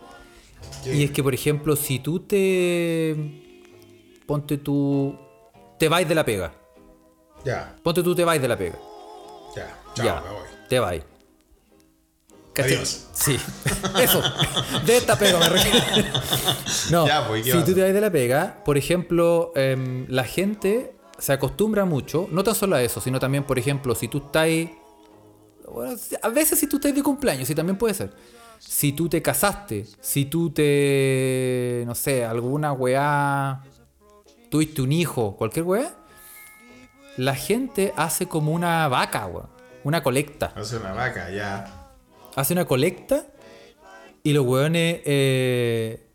[0.85, 3.42] Y es que, por ejemplo, si tú te...
[4.33, 5.15] Ponte tú...
[5.79, 6.51] Te vais de la pega.
[7.45, 8.79] Ya, Ponte tú te vais de la pega.
[9.55, 10.49] ya, chao, ya, me voy.
[10.71, 11.03] te vais.
[12.57, 13.09] Adiós.
[13.13, 13.37] Sí,
[14.01, 14.23] eso.
[14.87, 15.79] De esta pega me refiero.
[16.91, 20.07] No, Ya, pues, ¿y qué si tú te vas de la pega, por ejemplo, em,
[20.09, 24.09] la gente se acostumbra mucho, no tan solo a eso, sino también, por ejemplo, si
[24.09, 24.49] tú estás.
[25.71, 28.15] Bueno, a veces si tú estás de cumpleaños, sí también puede ser.
[28.59, 31.83] Si tú te casaste, si tú te.
[31.87, 33.63] No sé, alguna weá.
[34.53, 35.95] Tuviste un hijo, cualquier weá.
[37.17, 39.49] La gente hace como una vaca, weón.
[39.85, 41.89] Una colecta Hace una vaca, ya.
[42.37, 43.27] hace una colecta
[44.23, 46.07] y los weones eh,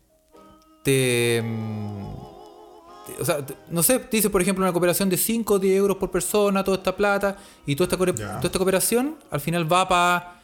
[0.82, 2.14] te, mm,
[3.06, 5.58] te- O sea, te- no sé, te dice por ejemplo una cooperación de 5 o
[5.58, 9.70] 10 euros por persona, toda esta plata, y toda esta, toda esta cooperación al final
[9.70, 10.34] va para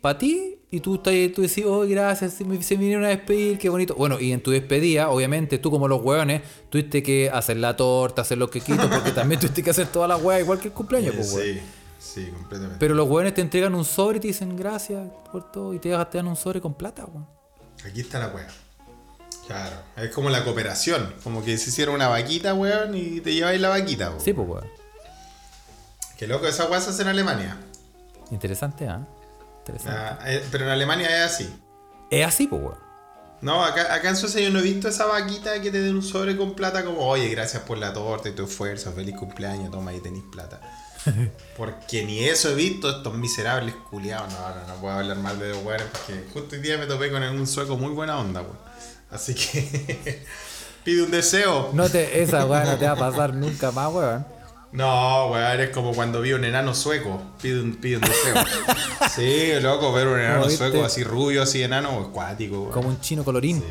[0.00, 0.57] para ti.
[0.70, 3.70] Y tú, estás, tú decís, oh, gracias, se me, se me vinieron a despedir, qué
[3.70, 3.94] bonito.
[3.94, 8.20] Bueno, y en tu despedida, obviamente, tú como los hueones, tuviste que hacer la torta,
[8.20, 11.14] hacer los quequitos, porque también tuviste que hacer toda la hueá igual que el cumpleaños,
[11.14, 11.60] pues, sí,
[11.98, 12.76] sí, completamente.
[12.78, 15.88] Pero los hueones te entregan un sobre y te dicen gracias por todo y te,
[15.88, 17.26] te dan un sobre con plata, weón.
[17.86, 18.46] Aquí está la weá.
[19.46, 21.14] Claro, es como la cooperación.
[21.24, 24.20] Como que se hiciera una vaquita, weón, y te lleváis la vaquita, weón.
[24.20, 24.66] Sí, pues, weón.
[26.18, 27.56] Qué loco, esa weá se hace en Alemania.
[28.30, 29.06] Interesante, ¿ah?
[29.68, 30.00] Interesante.
[30.00, 31.54] Ah, eh, pero en Alemania es así.
[32.10, 32.88] Es así, pues, weón.
[33.40, 36.02] No, acá, acá en Suecia yo no he visto esa vaquita que te den un
[36.02, 39.92] sobre con plata como, oye, gracias por la torta y tu esfuerzo, feliz cumpleaños, toma
[39.92, 40.60] ahí tenéis plata.
[41.56, 44.32] Porque ni eso he visto, estos miserables culiados.
[44.32, 47.10] No, no, no puedo hablar mal de los weones porque justo hoy día me topé
[47.10, 48.58] con un sueco muy buena onda, weón.
[49.10, 50.24] Así que
[50.84, 51.70] pide un deseo.
[51.72, 54.37] No te, esa weón no te va a pasar nunca más, weón.
[54.72, 57.20] No, weón, eres como cuando vi un enano sueco.
[57.40, 58.34] Pide un, pide un deseo.
[59.14, 62.72] sí, loco, ver un enano viste- sueco así rubio, así enano, es cuático, weón.
[62.72, 63.62] Como un chino colorín.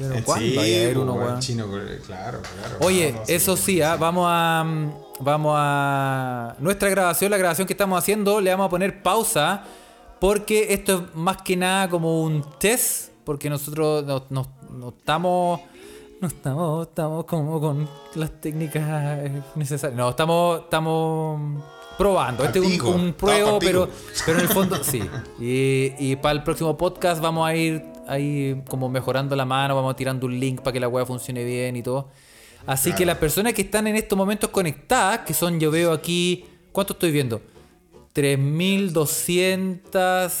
[0.00, 1.66] Eh, ¿Cuándo sí, vaya a ver uno, weón, chino,
[2.06, 2.76] claro, claro.
[2.80, 3.96] Oye, No, no, eso sí, ¿ah?
[3.96, 4.64] vamos a.
[5.20, 6.56] Vamos a.
[6.58, 9.64] Nuestra grabación, la grabación que estamos haciendo, le vamos a poner pausa.
[10.20, 13.10] Porque esto es más que nada como un test.
[13.24, 15.60] Porque nosotros no, no- no estamos.
[16.22, 19.98] No estamos, estamos como con las técnicas necesarias.
[19.98, 21.60] No, estamos, estamos
[21.98, 22.44] probando.
[22.44, 23.88] Este es un, un pruebo, pero,
[24.24, 25.02] pero en el fondo sí.
[25.40, 29.96] Y, y para el próximo podcast vamos a ir ahí como mejorando la mano, vamos
[29.96, 32.08] tirando un link para que la web funcione bien y todo.
[32.66, 36.44] Así que las personas que están en estos momentos conectadas, que son, yo veo aquí,
[36.70, 37.42] ¿cuánto estoy viendo?
[38.12, 40.32] 3200.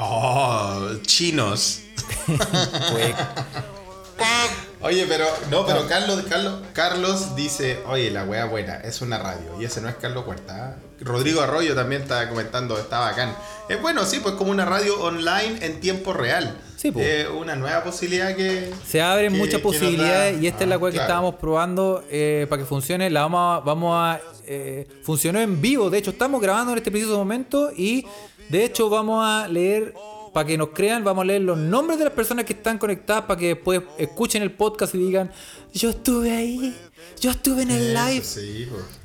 [0.00, 1.82] Oh, chinos.
[4.82, 9.60] Oye, pero no, pero Carlos, Carlos, Carlos dice, oye, la wea buena, es una radio.
[9.60, 10.54] Y ese no es Carlos Huerta.
[10.54, 10.76] ¿ah?
[11.00, 13.34] Rodrigo Arroyo también estaba comentando, está bacán.
[13.68, 16.58] Es bueno, sí, pues como una radio online en tiempo real.
[16.76, 17.06] Sí, pues.
[17.06, 18.70] Eh, una nueva posibilidad que.
[18.86, 21.34] Se abren que- muchas que nos da- posibilidades y esta es la cual que estábamos
[21.36, 23.08] probando eh, para que funcione.
[23.10, 23.64] La vamos a.
[23.64, 25.88] Vamos a eh, funcionó en vivo.
[25.90, 28.06] De hecho, estamos grabando en este preciso momento y
[28.50, 29.94] de hecho vamos a leer.
[30.36, 33.24] Para que nos crean, vamos a leer los nombres de las personas que están conectadas
[33.24, 35.32] para que después escuchen el podcast y digan:
[35.72, 36.76] Yo estuve ahí,
[37.18, 38.38] yo estuve en el live, pues.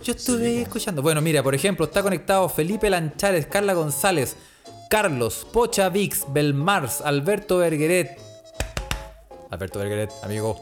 [0.04, 0.68] yo estuve ahí pues.
[0.68, 1.02] escuchando.
[1.02, 4.36] Bueno, mira, por ejemplo, está conectado Felipe Lanchares, Carla González,
[4.90, 8.20] Carlos, Pocha Vix, Belmars, Alberto Bergueret.
[9.52, 10.60] Alberto Bergueret, amigo.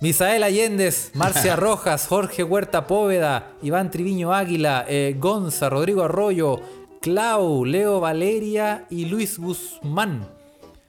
[0.00, 6.62] Misael Allendez, Marcia Rojas, Jorge Huerta Póveda, Iván Triviño Águila, eh, Gonza, Rodrigo Arroyo,
[7.06, 10.28] Clau, Leo Valeria y Luis Guzmán.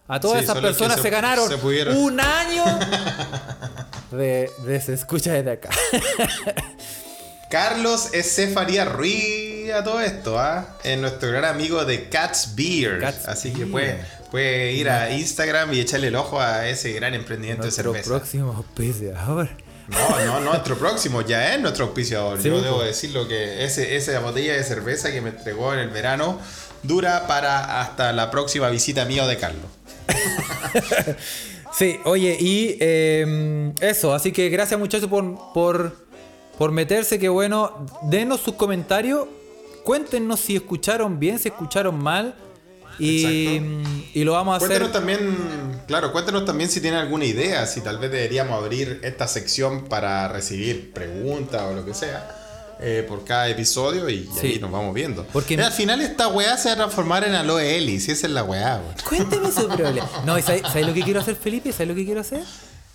[0.08, 2.64] A todas Sí, esas personas se- se, ganaron se un año
[4.12, 5.70] de, de Se Escucha desde acá.
[7.52, 8.48] Carlos S.
[8.48, 10.78] Faría Ruiz a todo esto, ¿ah?
[10.84, 13.00] Es nuestro gran amigo de Cats Beer.
[13.00, 17.14] Cats Así que puede, puede ir a Instagram y echarle el ojo a ese gran
[17.14, 18.10] emprendimiento de cerveza.
[18.10, 19.50] próximo auspiciador.
[19.88, 22.42] No, no, nuestro próximo, ya es nuestro auspiciador.
[22.42, 25.90] Sí, Yo debo decirlo que ese, esa botella de cerveza que me entregó en el
[25.90, 26.40] verano
[26.84, 29.66] dura para hasta la próxima visita mía o de Carlos.
[31.78, 35.96] Sí, oye, y eh, eso, así que gracias muchachos por, por,
[36.58, 39.28] por meterse, que bueno, denos sus comentarios,
[39.84, 42.34] cuéntenos si escucharon bien, si escucharon mal,
[43.00, 43.62] y,
[44.14, 44.68] y lo vamos a hacer.
[44.70, 49.28] Cuéntenos también, claro, cuéntenos también si tienen alguna idea, si tal vez deberíamos abrir esta
[49.28, 52.34] sección para recibir preguntas o lo que sea.
[52.80, 54.48] eh, por cada episodio y, Sí.
[54.50, 55.26] ahí nos vamos viendo.
[55.34, 58.34] Porque- al final esta weá se va a transformar en Aloe Eli, si esa es
[58.34, 58.96] la weá, weón.
[59.04, 60.08] Cuénteme su problema.
[60.28, 61.72] No, ¿y ¿sabes, sabes lo que quiero hacer, Felipe?
[61.72, 62.44] ¿Sabes lo que quiero hacer?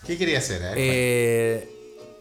[0.07, 0.63] ¿Qué quería hacer?
[0.77, 1.69] Eh,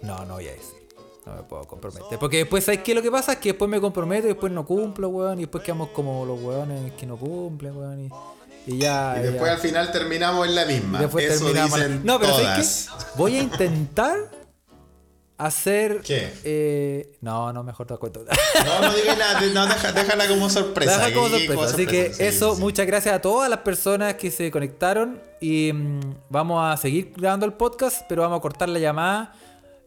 [0.02, 0.81] no, no voy a decir.
[1.26, 2.18] No me puedo comprometer.
[2.20, 2.96] Porque después, ¿sabes qué?
[2.96, 5.38] Lo que pasa es que después me comprometo y después no cumplo, weón.
[5.40, 8.00] Y después quedamos como los weones que no cumplen, weón.
[8.06, 8.10] Y,
[8.74, 9.16] y ya.
[9.20, 9.52] y después ya.
[9.54, 10.98] al final terminamos en la misma.
[10.98, 11.76] Y después Eso terminamos.
[11.78, 12.68] dicen No, pero todas.
[12.68, 13.18] ¿sabes qué?
[13.18, 14.18] Voy a intentar
[15.38, 16.02] hacer.
[16.02, 16.32] ¿Qué?
[16.44, 18.24] eh, no, no, mejor te cuento.
[18.66, 20.98] No, no digas nada, no, deja- déjala como sorpresa.
[20.98, 21.56] Deja como que- que sorpresa.
[21.56, 22.62] como Así que sí, eso, sí.
[22.62, 25.22] muchas gracias a todas las personas que se conectaron.
[25.40, 29.34] Y mm, vamos a seguir grabando el podcast, pero vamos a cortar la llamada.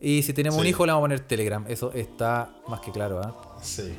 [0.07, 1.65] Y si tenemos un hijo, le vamos a poner Telegram.
[1.67, 3.57] Eso está más que claro, ¿ah?
[3.63, 3.95] Sí,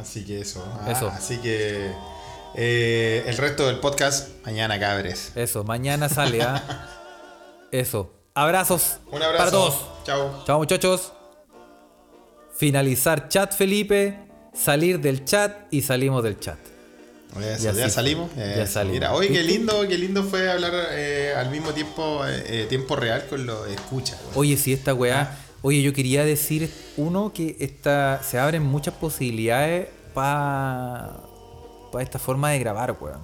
[0.00, 0.64] así que eso.
[0.82, 1.06] Ah, Eso.
[1.08, 1.92] Así que
[2.56, 5.30] eh, el resto del podcast mañana, cabres.
[5.36, 6.88] Eso, mañana sale, ¿ah?
[7.70, 8.12] Eso.
[8.34, 9.38] Abrazos Un abrazo.
[9.38, 9.86] para todos.
[10.04, 10.42] Chao.
[10.44, 11.12] Chao, muchachos.
[12.56, 14.18] Finalizar chat, Felipe.
[14.52, 16.58] Salir del chat y salimos del chat.
[17.42, 18.30] Eso, ya, así salimos.
[18.36, 18.84] Ya.
[18.84, 22.96] Mira, hoy qué lindo, qué lindo fue hablar eh, al mismo tiempo, eh, eh, tiempo
[22.96, 24.18] real con lo escucha.
[24.22, 24.50] güey.
[24.50, 25.38] Oye, sí, esta weá.
[25.62, 31.20] Oye, yo quería decir, uno, que esta, se abren muchas posibilidades para
[32.00, 33.20] esta forma de grabar, weón.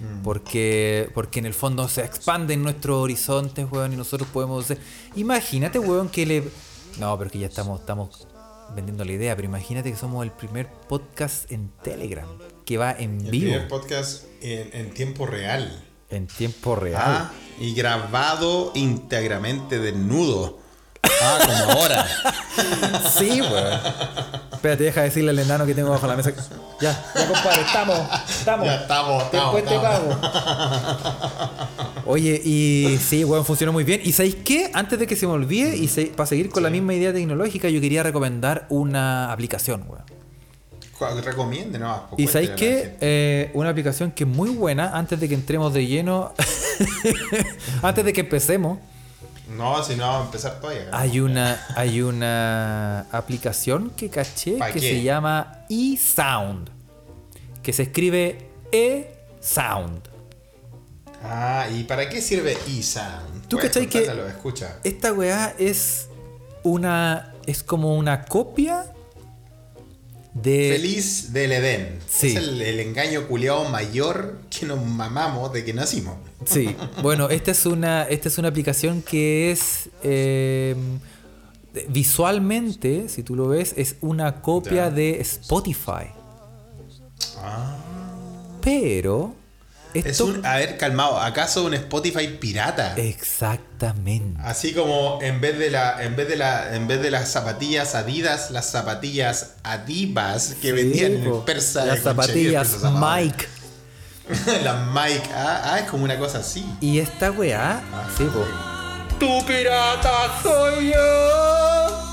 [0.00, 0.22] Mm.
[0.22, 4.78] Porque, porque en el fondo se expanden nuestros horizontes, weón, y nosotros podemos hacer...
[5.16, 6.44] Imagínate, weón, que le...
[6.98, 8.26] No, pero que ya estamos, estamos
[8.74, 12.28] vendiendo la idea, pero imagínate que somos el primer podcast en Telegram,
[12.64, 15.82] que va en El vivo, primer podcast en, en tiempo real.
[16.10, 17.02] en tiempo real.
[17.04, 20.58] Ah, y grabado íntegramente desnudo.
[21.04, 22.06] Ah, como ahora.
[23.18, 23.80] Sí, weón.
[24.52, 26.32] Espérate, deja decirle al enano que tengo bajo la mesa.
[26.80, 27.98] Ya, ya compadre, estamos,
[28.28, 28.66] estamos.
[28.66, 30.18] Ya estamos, estamos, te pago.
[32.06, 34.00] Oye, y sí, weón, funcionó muy bien.
[34.04, 34.70] ¿Y sabéis qué?
[34.74, 37.68] Antes de que se me olvide, y se- para seguir con la misma idea tecnológica,
[37.70, 40.04] yo quería recomendar una aplicación, weón.
[41.22, 42.06] Recomiende, ¿no?
[42.10, 42.96] Pues Y sabéis gente.
[43.00, 46.32] Eh, una aplicación que es muy buena, antes de que entremos de lleno,
[47.82, 48.78] antes de que empecemos,
[49.56, 50.88] No, si no vamos a empezar todavía.
[50.92, 54.88] Hay una, hay una aplicación que caché ¿Pa que qué?
[54.90, 56.70] se llama eSound.
[57.62, 60.08] Que se escribe eSound.
[61.24, 63.46] Ah, ¿y para qué sirve eSound?
[63.48, 64.78] ¿Tú cachai que- escucha.
[64.82, 66.08] Esta weá es
[66.64, 67.34] una.
[67.46, 68.86] es como una copia
[70.34, 70.72] de.
[70.76, 71.98] Feliz del Edén.
[72.08, 72.28] Sí.
[72.28, 76.16] Es el, el engaño culiado mayor que nos mamamos de que nacimos.
[76.44, 76.74] Sí.
[77.02, 78.04] Bueno, esta es una.
[78.04, 79.90] Esta es una aplicación que es.
[80.02, 80.74] eh,
[81.88, 86.10] visualmente, si tú lo ves, es una copia de Spotify.
[87.38, 87.76] Ah.
[88.62, 89.34] Pero.
[89.94, 92.94] Es un, a ver, calmado, ¿acaso un Spotify pirata?
[92.96, 94.40] Exactamente.
[94.42, 97.94] Así como en vez de la, en vez de la, en vez de las zapatillas
[97.94, 102.90] Adidas, las zapatillas Adibas que Sí, vendían en persa Las zapatillas persa.
[102.90, 103.46] Mike.
[104.64, 106.64] las Mike, ah, ah, es como una cosa así.
[106.80, 107.82] Y esta weá,
[108.16, 108.44] sí, po,
[109.18, 111.71] tu pirata soy yo.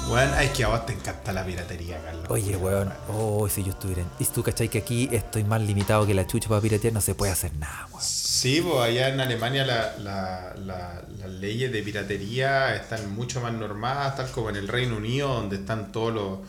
[0.10, 2.26] Weón, es que a vos te encanta la piratería, Carlos.
[2.30, 4.08] Oye, weón, oh, si yo estuviera en...
[4.18, 4.68] Y tú, ¿cachai?
[4.68, 7.88] Que aquí estoy más limitado que la chucha para piratear, no se puede hacer nada,
[7.92, 8.02] weón.
[8.04, 13.54] Sí, pues allá en Alemania la- la- la- las leyes de piratería están mucho más
[13.54, 16.40] normadas, tal como en el Reino Unido, donde están todos los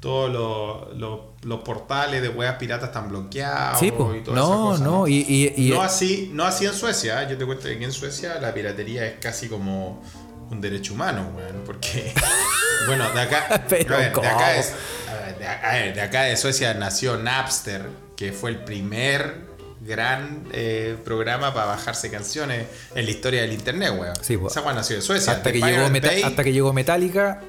[0.00, 4.12] todos los, los, los portales de weas piratas están bloqueados Sí, po.
[4.12, 7.22] y todas No, esas cosas, no, y- y- y- no así, no así en Suecia,
[7.22, 7.28] ¿eh?
[7.30, 10.02] yo te cuento que aquí en Suecia la piratería es casi como
[10.52, 12.12] un derecho humano, weón, porque
[12.86, 14.72] bueno, de acá, Pero a ver, de acá es,
[15.64, 17.86] a ver, de, acá de Suecia nació Napster,
[18.16, 23.92] que fue el primer gran eh, programa para bajarse canciones en la historia del internet,
[23.98, 24.14] weón.
[24.22, 24.38] Sí.
[24.46, 25.32] Esa weá nació de Suecia.
[25.32, 27.40] Hasta The que, llegó Bay- hasta que llegó Metallica,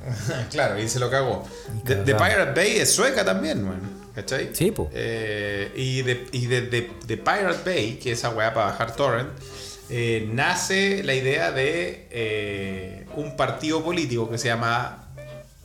[0.50, 1.46] claro, y se lo cagó.
[1.84, 1.96] The.
[2.04, 4.00] Pirate Bay es sueca también, weón.
[4.14, 4.50] ¿Cachai?
[4.52, 4.90] Sí, po.
[4.92, 9.28] Eh, y de, y de- de Pirate Bay, que es esa weá para bajar torrent,
[9.90, 15.08] eh, nace la idea de eh, un partido político que se llama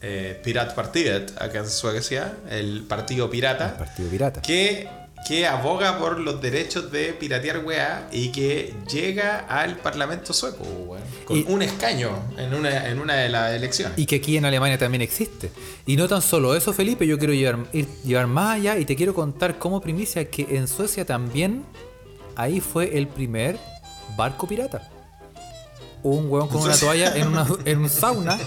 [0.01, 4.41] eh, Piratpartiet, acá en Suecia, el Partido Pirata Partido Pirata.
[4.41, 4.87] que,
[5.27, 10.63] que aboga por los derechos de piratear weá y que llega al Parlamento sueco,
[11.25, 13.97] con Y- un escaño en una, en una de las elecciones.
[13.97, 15.49] Y que aquí en Alemania también existe.
[15.87, 18.95] Y no tan solo eso, Felipe, yo quiero llevar, ir- llevar más allá y te
[18.95, 21.63] quiero contar como primicia que en Suecia también
[22.35, 23.57] ahí fue el primer
[24.15, 24.89] barco pirata.
[26.03, 28.37] Un hueón con una toalla en, una- en un sauna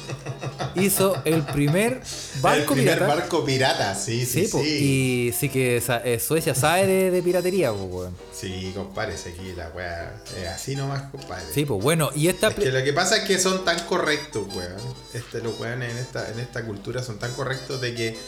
[0.77, 2.01] hizo el primer
[2.41, 3.15] barco el primer pirata.
[3.17, 4.59] barco pirata, sí, sí, Sí, sí.
[4.61, 8.17] y sí que eh, Suecia sabe de, de piratería, po, weón.
[8.33, 11.47] Sí, compadre, aquí la weá es así nomás, compadre.
[11.53, 12.47] Sí, pues bueno, y esta...
[12.49, 14.77] Es que lo que pasa es que son tan correctos, weón.
[15.13, 18.19] Este, los weones en esta, en esta cultura son tan correctos de que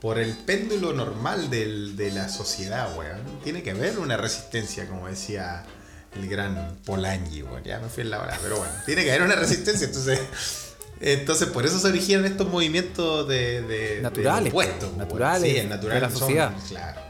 [0.00, 5.06] por el péndulo normal del- de la sociedad, weón, tiene que haber una resistencia, como
[5.06, 5.64] decía
[6.16, 7.62] el gran Polanyi, weón.
[7.64, 10.18] Ya me fui en la hora, pero bueno, tiene que haber una resistencia, entonces.
[11.00, 15.96] Entonces, por eso se originan estos movimientos de, de Naturales, de opuestos, naturales sí, natural
[15.96, 16.52] de la son- sociedad.
[16.68, 17.00] claro,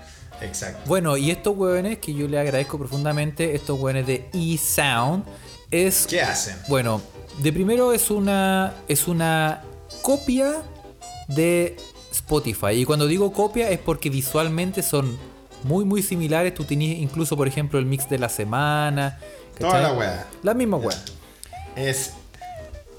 [0.41, 0.81] exacto.
[0.87, 5.25] Bueno, y estos hueones que yo le agradezco profundamente, estos hueones de eSound,
[5.71, 6.07] es...
[6.09, 6.57] ¿Qué hacen?
[6.69, 7.03] Bueno,
[7.39, 9.63] de primero es una, es una
[10.03, 10.63] copia
[11.29, 11.77] de
[12.11, 12.71] Spotify.
[12.73, 15.17] Y cuando digo copia es porque visualmente son
[15.65, 16.55] muy, muy similares.
[16.55, 19.19] Tú tenías incluso, por ejemplo, el mix de la semana.
[19.59, 19.83] Toda ¿cachai?
[19.83, 20.27] la weá.
[20.43, 20.97] La misma weá.
[21.77, 22.13] Es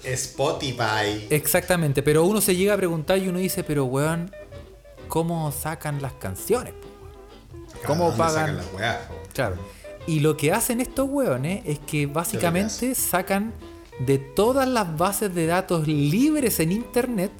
[0.04, 1.28] Spotify.
[1.30, 4.32] Exactamente, pero uno se llega a preguntar y uno dice, pero weón,
[5.08, 6.73] ¿cómo sacan las canciones?
[7.86, 8.34] ¿Cómo ¿Dónde pagan?
[8.36, 9.13] sacan las weas, po?
[9.34, 9.56] Claro.
[10.08, 13.54] Y lo que hacen estos weones es que básicamente sacan
[13.99, 17.32] de todas las bases de datos libres en internet,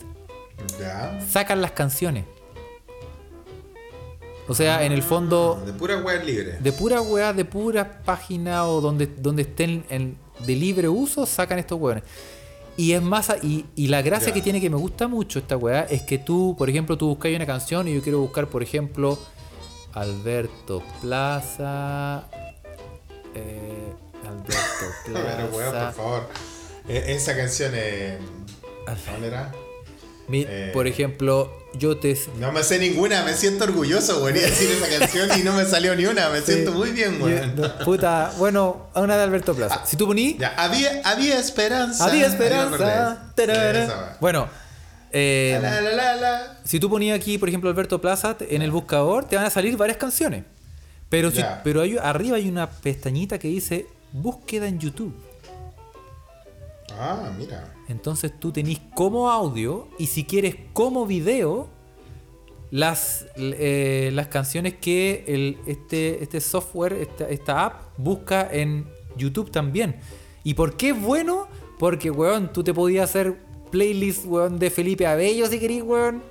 [0.80, 1.20] Ya.
[1.30, 2.26] sacan las canciones.
[4.48, 6.58] O sea, en el fondo, De pura web libre.
[6.60, 11.58] de pura weá, de pura página o donde, donde estén en- de libre uso, sacan
[11.60, 12.04] estos weones.
[12.78, 15.56] Y es más, a- y, y la gracia que tiene que me gusta mucho esta
[15.58, 18.62] weá es que tú, por ejemplo, tú buscas una canción y yo quiero buscar, por
[18.62, 19.18] ejemplo,
[19.94, 22.26] Alberto Plaza.
[23.34, 23.94] eh,
[24.28, 24.54] Alberto
[25.06, 25.86] Pero weón, Plaza.
[25.88, 26.30] por favor.
[26.88, 28.20] Eh, esa canción es.
[29.12, 29.52] ¿Dónde era?
[30.28, 30.72] Mi- Eh.
[30.74, 32.18] Por ejemplo, yo te.
[32.40, 35.96] No me sé ninguna, me siento orgulloso, de decir esa canción y no me salió
[35.96, 39.86] ni una, me siento muy bien, yo- puta, bueno, una de Alberto Plaza.
[39.86, 40.36] Si tú poní.
[40.40, 42.06] Ya, había, había esperanza.
[42.06, 43.32] Había esperanza.
[43.38, 44.18] Esa.
[44.20, 44.48] Bueno,
[45.12, 46.58] eh, La, la, la, la.
[46.64, 49.78] si tú ponías aquí, por ejemplo, Alberto Plaza en el buscador, te van a salir
[49.78, 50.44] varias canciones.
[51.10, 55.14] Pero, si- pero hay- arriba hay una pestañita que dice búsqueda en YouTube.
[56.98, 57.74] Ah, mira.
[57.88, 61.70] Entonces tú tenés como audio y si quieres como video
[62.72, 69.52] las, eh, las canciones que el, este, este software, esta, esta app busca en YouTube
[69.52, 69.98] también.
[70.44, 71.48] ¿Y por qué es bueno?
[71.80, 73.38] Porque, weón, tú te podías hacer
[73.72, 76.24] playlist, weón, de Felipe Abello si querís, weón.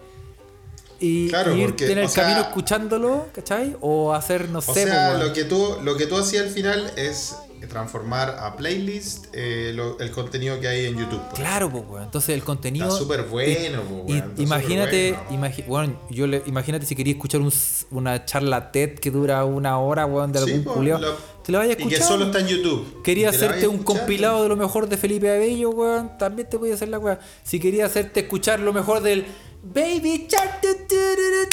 [1.00, 3.76] Y, Claro, y irte porque, en el sea- camino escuchándolo, ¿cachai?
[3.80, 5.28] O hacer, no O sé, sea, po, weón.
[5.28, 9.98] lo que, tú, lo que tú hacías al final es transformar a playlist eh, lo-
[10.00, 11.20] el contenido que hay en YouTube.
[11.30, 11.34] pues.
[11.40, 12.04] Claro, pues, weón.
[12.04, 12.86] Entonces el contenido.
[12.86, 15.46] Está súper bueno, y- y- weón, imagínate, bueno.
[15.46, 17.52] imagi- bueno, yo le, imagínate si querías escuchar un
[17.90, 20.98] una charla TED que dura una hora, weón, de Sí, algún culiao.
[21.00, 21.98] lo- Te la vayas a Y escuchar.
[22.00, 23.02] que solo está en YouTube.
[23.02, 26.16] Quería Y hacerte un compilado de lo mejor de Felipe Abello, weón.
[26.16, 27.18] También te voy a hacer la weón.
[27.42, 29.26] Si quería hacerte escuchar lo mejor del
[29.66, 30.94] Baby Shark, tu, tu,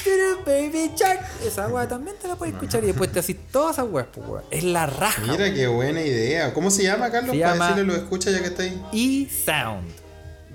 [0.03, 1.21] tu, Baby Shark.
[1.45, 4.43] Esa weón también te la puedes escuchar y después te haces todas esas weas, pues.
[4.51, 5.21] Es la raja.
[5.31, 6.53] Mira qué buena idea.
[6.53, 7.33] ¿Cómo se llama, Carlos?
[7.35, 8.81] Se Para llama- decirle lo escucha ya que está ahí.
[8.91, 9.89] Y Sound.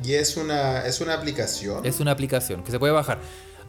[0.05, 1.87] Y es una, es una aplicación.
[1.87, 3.19] Es una aplicación que se puede bajar.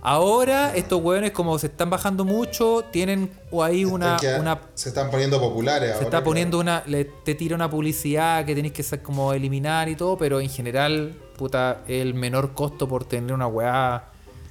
[0.02, 4.89] Ahora estos hueones como se están bajando mucho, tienen o ahí una, que- una se
[4.89, 6.06] están poniendo populares se ahora.
[6.06, 9.95] está poniendo una le, te tira una publicidad que tenéis que sa- como eliminar y
[9.95, 14.06] todo, pero en general, puta, el menor costo por tener una weá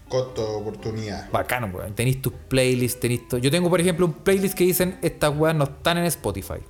[0.09, 1.31] Costo oportunidad.
[1.31, 1.95] bacano, weón.
[1.95, 5.55] Tenéis tus playlists, tenéis to- Yo tengo, por ejemplo, un playlist que dicen estas weas
[5.57, 6.61] no están en Spotify.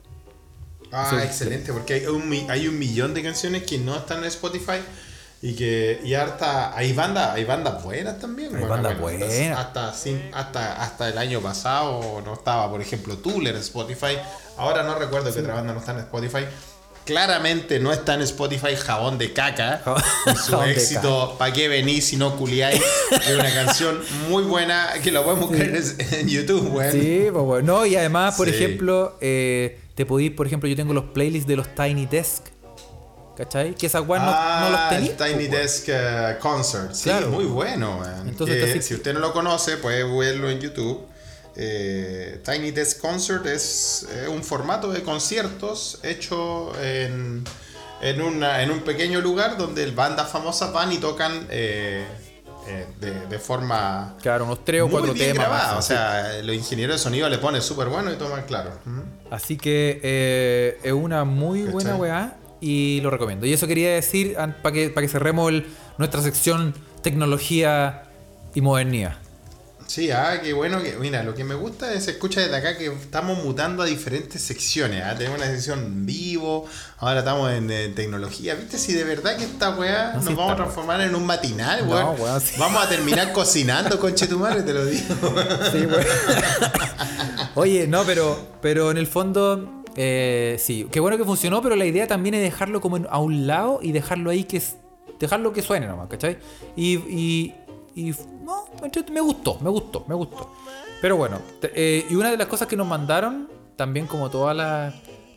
[0.93, 1.17] Ah, Sí.
[1.17, 4.79] excelente, porque hay un, mi- hay un millón de canciones que no están en Spotify
[5.49, 9.31] y que y harta hay bandas hay bandas buenas también Hay bandas buenas.
[9.57, 9.91] hasta
[10.33, 14.19] hasta hasta el año pasado no estaba por ejemplo Tool en Spotify
[14.57, 16.45] ahora no recuerdo que otra banda no está en Spotify
[17.05, 20.03] claramente no está en Spotify Jabón de Caca Jabón-
[20.37, 22.83] su éxito ¿Pa' qué venís si no culiáis?
[23.13, 25.85] es una canción muy buena que lo podemos buscar en,
[26.21, 26.93] en YouTube weón.
[26.93, 27.67] Sí, pues bueno.
[27.75, 28.55] No, y además, por Sí.
[28.55, 32.43] ejemplo, eh, te podéis, por ejemplo, yo tengo los playlists de los Tiny Desk.
[33.37, 33.75] ¿Cachai?
[33.75, 35.11] Que esas weas no- Ah, no, los tenéis.
[35.11, 35.51] el Tiny pues.
[35.51, 36.93] Desk eh, Concert.
[36.95, 37.31] Sí, Claro.
[37.31, 38.29] muy bueno, weón.
[38.29, 41.07] Entonces, Que así- si usted no lo conoce, puede verlo en YouTube.
[41.59, 47.45] Eh, Tiny Desk Concert es eh, un formato de conciertos hecho en,
[48.03, 52.05] en, una- en un pequeño lugar donde bandas famosas van y tocan eh,
[52.69, 55.49] eh, de, de forma Claro, unos tres o cuatro bien temas.
[55.49, 55.79] grabada.
[55.79, 58.73] O sea, los ingenieros de sonido le ponen súper bueno y toman claro.
[59.31, 61.73] Así que eh, es una muy ¿Cachai?
[61.73, 63.47] buena weá y lo recomiendo.
[63.47, 65.67] Y eso quería decir para que, para que cerremos el-
[65.99, 68.05] nuestra sección tecnología
[68.55, 69.17] y modernidad.
[69.87, 72.87] Sí, ah, qué bueno que, mira, lo que me gusta es escucha desde acá que
[72.87, 75.15] estamos mutando a diferentes secciones, ¿ah?
[75.17, 76.67] tenemos una sección vivo,
[76.99, 78.79] ahora estamos en, eh, tecnología, ¿viste?
[78.79, 81.87] Si de verdad que esta weá No, nos sí vamos a transformar en un matinal,
[81.87, 82.21] No, weón.
[82.21, 82.57] weón, sí.
[82.59, 85.15] Vamos a terminar cocinando con Chetumare, te lo digo.
[85.71, 85.87] Sí.
[87.55, 91.87] Oye, no, pero, pero en el fondo, eh, sí, qué bueno que funcionó, pero la
[91.87, 94.63] idea también es dejarlo como a un lado y dejarlo ahí que
[95.19, 96.37] dejarlo que suene nomás, ¿cachai?
[96.77, 97.55] Y,
[97.95, 98.67] y, no,
[99.11, 100.51] me gustó, me gustó, me gustó.
[101.01, 104.55] Pero bueno, eh, y una de las cosas que nos mandaron, también como todos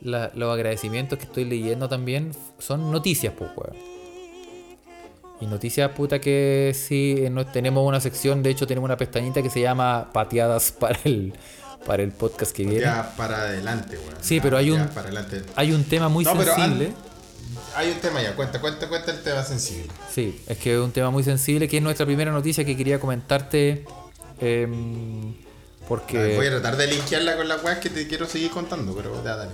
[0.02, 3.78] los agradecimientos que estoy leyendo también, son noticias, pues, weón.
[5.42, 9.50] Y noticias, puta, que sí, eh, tenemos una sección, de hecho tenemos una pestañita que
[9.50, 11.34] se llama Pateadas para el,
[11.86, 12.82] para el podcast que viene.
[12.82, 14.16] Ya para adelante, weón.
[14.22, 15.42] Sí, Ya, pero hay un- Para adelante.
[15.56, 16.94] Hay un tema muy No, sensible.
[17.76, 19.92] Hay un tema ya, cuenta, cuenta, cuenta el tema sensible.
[20.14, 23.00] Sí, es que es un tema muy sensible, que es nuestra primera noticia que quería
[23.00, 23.86] comentarte.
[24.42, 25.36] em,
[25.88, 26.18] porque...
[26.18, 29.24] Ver, voy a tratar de linkearla con las weas que te quiero seguir contando, pero
[29.24, 29.52] ya dale.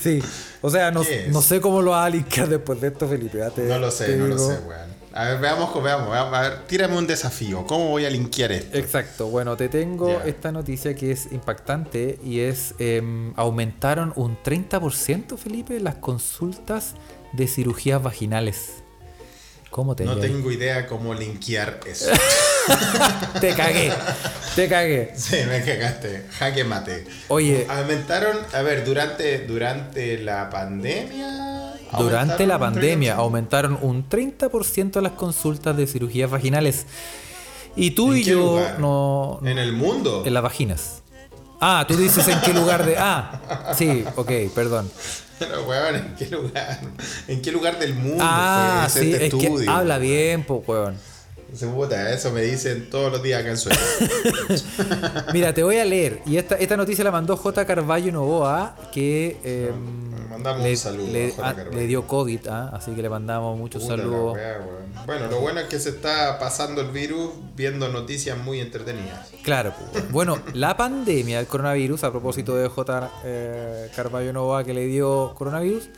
[0.00, 0.22] Sí,
[0.62, 3.38] o sea, no, sé cómo lo vas a linkar después de esto, Felipe.
[3.38, 4.99] ya te- No lo sé, no lo sé, weón.
[5.12, 6.34] A ver, veamos, veamos, veamos.
[6.34, 7.66] A ver, tírame un desafío.
[7.66, 8.78] ¿Cómo voy a linkear esto?
[8.78, 15.36] Exacto, bueno, te tengo esta noticia que es impactante y es em, aumentaron un 30%,
[15.36, 16.94] Felipe, las consultas
[17.32, 18.82] de cirugías vaginales.
[19.70, 22.10] ¿Cómo te No tengo idea cómo linkear eso.
[23.40, 23.92] Te cagué,
[24.54, 25.12] te cagué.
[25.16, 26.26] sí, me cagaste.
[26.38, 27.06] Jaque mate.
[27.28, 27.66] Oye.
[27.68, 31.79] Aumentaron, a ver, durante, durante la pandemia.
[31.98, 33.18] Durante la aumentaron un pandemia 30%.
[33.18, 36.86] aumentaron un 30% las consultas de cirugías vaginales.
[37.76, 38.78] Y tú ¿En y yo lugar?
[38.80, 39.40] no...
[39.44, 40.22] En el mundo.
[40.26, 41.02] En las vaginas.
[41.60, 42.96] Ah, tú dices en qué lugar de...
[42.98, 44.90] Ah, sí, ok, perdón.
[45.38, 46.80] Pero, weón, ¿en qué lugar?
[47.28, 50.96] ¿En qué lugar del mundo Ah, fue sí, este es que habla bien, po, weón.
[51.54, 53.82] Se puta, eso me dicen todos los días acá en Suecia.
[55.32, 56.20] Mira, te voy a leer.
[56.26, 57.64] Y esta, esta noticia la mandó J.
[57.66, 59.72] Carballo Novoa, que eh,
[60.30, 63.58] mandamos le, un saludo le- a ah, le dio COVID, ah, así que le mandamos
[63.58, 64.34] muchos Puta saludos.
[64.34, 64.60] wea.
[65.06, 69.28] Bueno, lo bueno es que se está pasando el virus viendo noticias muy entretenidas.
[69.42, 70.10] Claro, pues.
[70.10, 73.10] bueno, la pandemia del coronavirus, a propósito de J.
[73.24, 75.88] eh, Carballo Novoa que le dio coronavirus,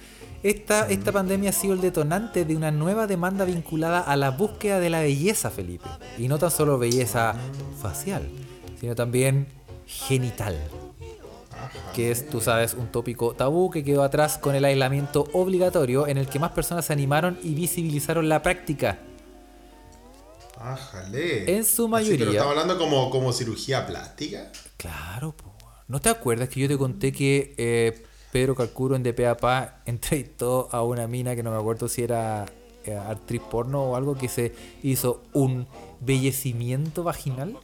[0.42, 4.80] esta, esta pandemia ha sido el detonante de una nueva demanda vinculada a la búsqueda
[4.80, 5.88] de la belleza, Felipe.
[6.18, 7.34] Y no tan solo belleza
[7.80, 8.28] facial,
[8.80, 9.46] sino también
[9.86, 10.58] genital.
[11.94, 16.18] Que es, tú sabes, un tópico tabú que quedó atrás con el aislamiento obligatorio en
[16.18, 18.98] el que más personas se animaron y visibilizaron la práctica.
[20.58, 21.56] Ájale.
[21.56, 22.18] En su Así, mayoría.
[22.18, 24.50] pero estamos hablando como, como cirugía plástica.
[24.76, 25.52] Claro, po.
[25.88, 30.82] ¿no te acuerdas que yo te conté que eh, Pedro Calcuro en DPAPA entrevistó a
[30.82, 32.46] una mina que no me acuerdo si era
[32.84, 34.52] eh, actriz porno o algo que se
[34.82, 35.68] hizo un
[36.00, 37.56] bellecimiento vaginal?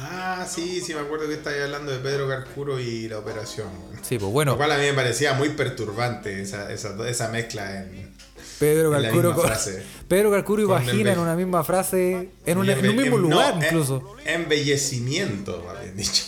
[0.00, 3.68] Ah, sí, sí, me acuerdo que estabas hablando de Pedro Carcuro y la operación.
[4.02, 7.82] Sí, pues Lo bueno, cual a mí me parecía muy perturbante esa, esa, esa mezcla
[7.82, 8.12] en,
[8.60, 9.82] Pedro en con- frase.
[10.06, 13.18] Pedro Calcuro y Con vagina en una misma frase, en, un, y en un mismo
[13.18, 14.16] lugar no, incluso.
[14.24, 16.22] en- embellecimiento, más bien dicho.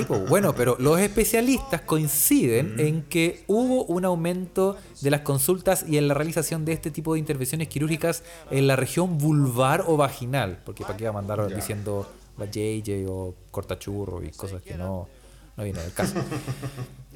[0.00, 5.84] Sí, pues bueno, pero los especialistas coinciden en que hubo un aumento de las consultas
[5.88, 9.96] y en la realización de este tipo de intervenciones quirúrgicas en la región vulvar o
[9.96, 10.60] vaginal.
[10.64, 12.06] Porque para qué va a mandar diciendo
[12.38, 15.08] la JJ o cortachurro y cosas que no,
[15.56, 16.14] no vienen al caso.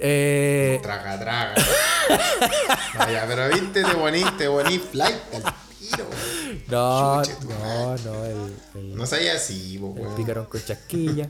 [0.02, 1.54] Eh, Traga, traga.
[2.98, 5.42] Vaya, pero viste, te bonís, te bonís flight al
[5.78, 6.04] tiro.
[6.68, 11.28] no, Chuche no, no, el, el- No sabía así, po, el picarón con chasquilla.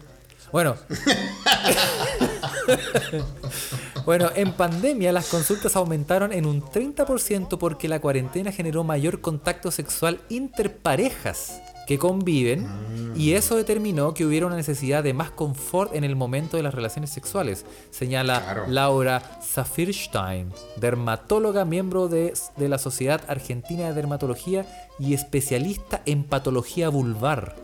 [0.53, 0.77] Bueno.
[4.05, 9.71] bueno, en pandemia las consultas aumentaron en un 30% porque la cuarentena generó mayor contacto
[9.71, 12.69] sexual interparejas que conviven
[13.17, 16.73] y eso determinó que hubiera una necesidad de más confort en el momento de las
[16.73, 18.65] relaciones sexuales, señala Claro.
[18.69, 24.67] Laura Zafirstein, dermatóloga, miembro de, de la Sociedad Argentina de Dermatología
[25.01, 27.57] y especialista en patología vulvar.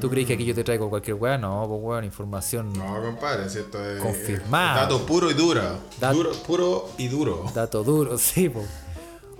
[0.00, 1.38] ¿Tú crees que aquí yo te traigo cualquier weá?
[1.38, 2.72] No, pues weón, información.
[2.72, 4.02] No, compadre, si esto es.
[4.02, 4.80] Confirmado.
[4.82, 5.62] Dato puro y duro.
[6.00, 7.44] Dat- Duro- puro y duro.
[7.54, 8.62] Dato duro, sí, po.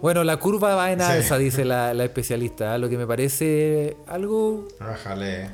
[0.00, 1.04] Bueno, la curva va en Sí.
[1.06, 2.78] alza, dice la, la especialista, ¿eh?
[2.78, 4.68] lo que me parece algo...
[4.78, 5.50] Bájale.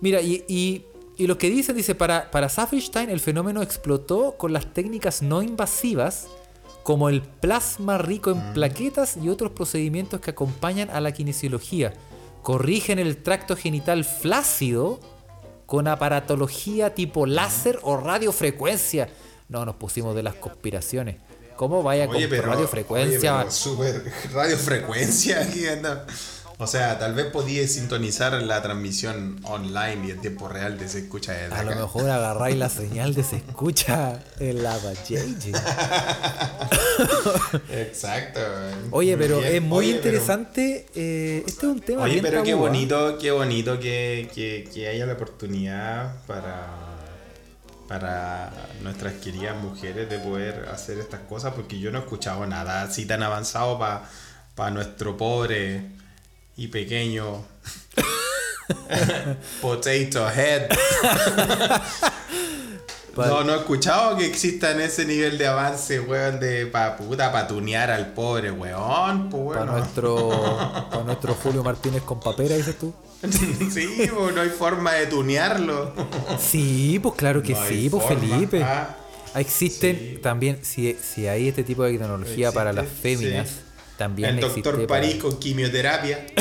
[0.00, 0.84] Mira, y, y,
[1.16, 5.42] y lo que dice, dice, para, para Safenstein el fenómeno explotó con las técnicas no
[5.42, 6.26] invasivas,
[6.82, 11.94] como el plasma rico en plaquetas y otros procedimientos que acompañan a la kinesiología.
[12.44, 15.00] Corrigen el tracto genital flácido
[15.64, 19.08] con aparatología tipo láser o radiofrecuencia.
[19.48, 21.16] No, nos pusimos de las conspiraciones.
[21.56, 22.42] ¿Cómo vaya con pero.
[22.42, 23.38] radiofrecuencia?
[23.38, 26.06] oye, pero super radiofrecuencia aquí anda.
[26.58, 31.00] O sea, tal vez podías sintonizar la transmisión online y en tiempo real de se
[31.00, 34.78] escucha desde A lo mejor agarráis la señal de se escucha en la.
[37.70, 38.40] Exacto.
[38.92, 39.54] Oye, pero bien.
[39.56, 40.86] es muy Oye, pero- interesante.
[40.94, 42.68] eh, este es un tema Oye, bien pero qué tabú, ¿ah?
[42.68, 46.66] bonito, qué bonito que, que, que haya la oportunidad para,
[47.88, 48.52] para
[48.82, 53.06] nuestras queridas mujeres de poder hacer estas cosas, porque yo no he escuchado nada así
[53.06, 55.90] tan avanzado para nuestro pobre
[56.56, 57.44] y pequeño
[59.60, 60.68] potato head.
[60.68, 61.82] Pa-
[63.16, 67.30] No, no he escuchado que exista en ese nivel de avance, weón, de pa puta,
[67.30, 70.28] pa tunear al pobre weón, pues Para nuestro,
[70.90, 72.92] para nuestro Julio Martínez con papera, dices tú.
[73.30, 75.92] sí, pues no hay forma de tunearlo.
[76.40, 78.04] Sí, pues claro que No sí, pues.
[78.04, 78.64] Felipe.
[78.64, 78.96] Ah,
[79.36, 80.18] Existen sí.
[80.20, 83.54] también, si, si hay este tipo de tecnología para las féminas, sí.
[83.96, 86.26] También el doctor para- París con quimioterapia.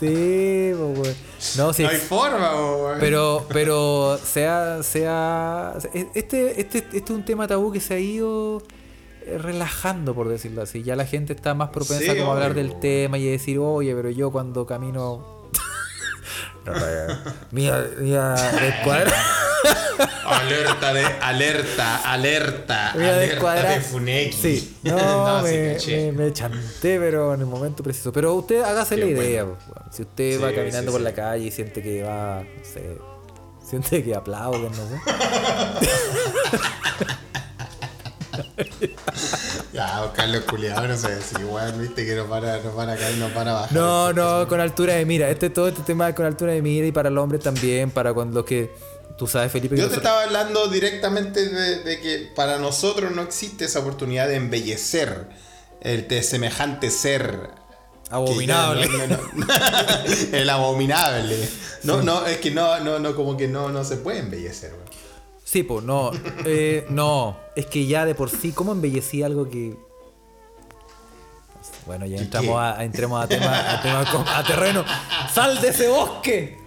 [0.00, 1.16] Sí, pues.
[1.56, 2.98] No, sí, No hay forma, weón.
[3.00, 5.74] Pero, pero sea, sea.
[6.14, 8.62] Este, este, este es un tema tabú que se ha ido
[9.24, 10.82] eh, relajando, por decirlo así.
[10.82, 13.94] Ya la gente está más propensa Sí, como a hablar del tema y decir, oye,
[13.94, 15.33] pero yo cuando camino.
[16.64, 16.78] No, no,
[17.50, 19.12] mía, mía, de cuadra.
[20.26, 24.32] Alerta de, alerta, alerta, Mía alerta de Funeki.
[24.32, 28.12] Sí, no, sí, me, me, me chanté, pero en el momento preciso.
[28.12, 29.44] Pero usted hágase Qué la idea.
[29.44, 29.90] pues, bueno.
[29.92, 32.98] Si usted va caminando sí, por la calle y siente que va, no sé,
[33.62, 35.00] siente que aplauden, no sé.
[39.72, 42.96] Ya, Carlos Culeado, no sé si weón, viste que nos van a, nos van a
[42.96, 43.72] caer, nos van a bajar.
[43.72, 45.28] No, no, con altura de mira.
[45.30, 48.12] Este todo este tema es con altura de mira y para el hombre también, para
[48.14, 48.72] cuando los que
[49.18, 53.12] tú sabes, Felipe, que Yo te nosotros- estaba hablando directamente de, de que para nosotros
[53.12, 55.26] no existe esa oportunidad de embellecer
[55.80, 57.50] el de semejante ser.
[58.10, 58.86] abominable.
[58.88, 59.46] no- no- no-
[60.36, 61.48] el abominable.
[61.82, 64.84] No, no, es que no, no, no, como que no, no se puede embellecer, weón.
[65.54, 66.10] Sí, pues no,
[66.44, 69.76] eh, no, es que ya de por sí, ¿cómo embellecí algo que
[71.86, 74.84] bueno, ya ¿Qué entramos a, a- entremos a tema, a, tema con- a terreno.
[75.32, 76.58] ¡Sal de ese bosque!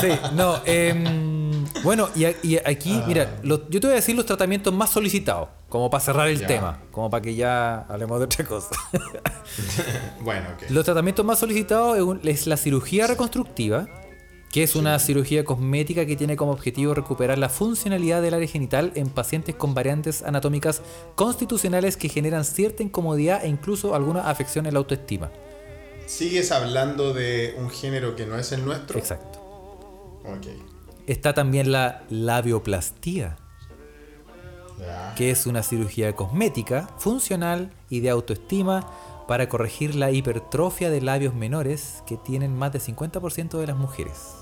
[0.00, 4.24] Sí, no, em, bueno, y, y aquí, mira, lo- yo te voy a decir los
[4.24, 6.46] tratamientos más solicitados, como para cerrar el Ya.
[6.46, 8.70] tema, como para que ya hablemos de otra cosa.
[10.22, 10.70] Bueno, ok.
[10.70, 13.86] Los tratamientos más solicitados es un- es la cirugía reconstructiva,
[14.52, 18.92] que es una cirugía cosmética que tiene como objetivo recuperar la funcionalidad del área genital
[18.94, 20.82] en pacientes con variantes anatómicas
[21.14, 25.30] constitucionales que generan cierta incomodidad e incluso alguna afección en la autoestima.
[26.06, 28.98] ¿Sigues hablando de un género que no es el nuestro?
[28.98, 29.40] Exacto.
[31.06, 33.38] Está también la labioplastía,
[35.16, 38.86] que es una cirugía cosmética, funcional y de autoestima
[39.26, 44.41] para corregir la hipertrofia de labios menores que tienen más del 50% de las mujeres.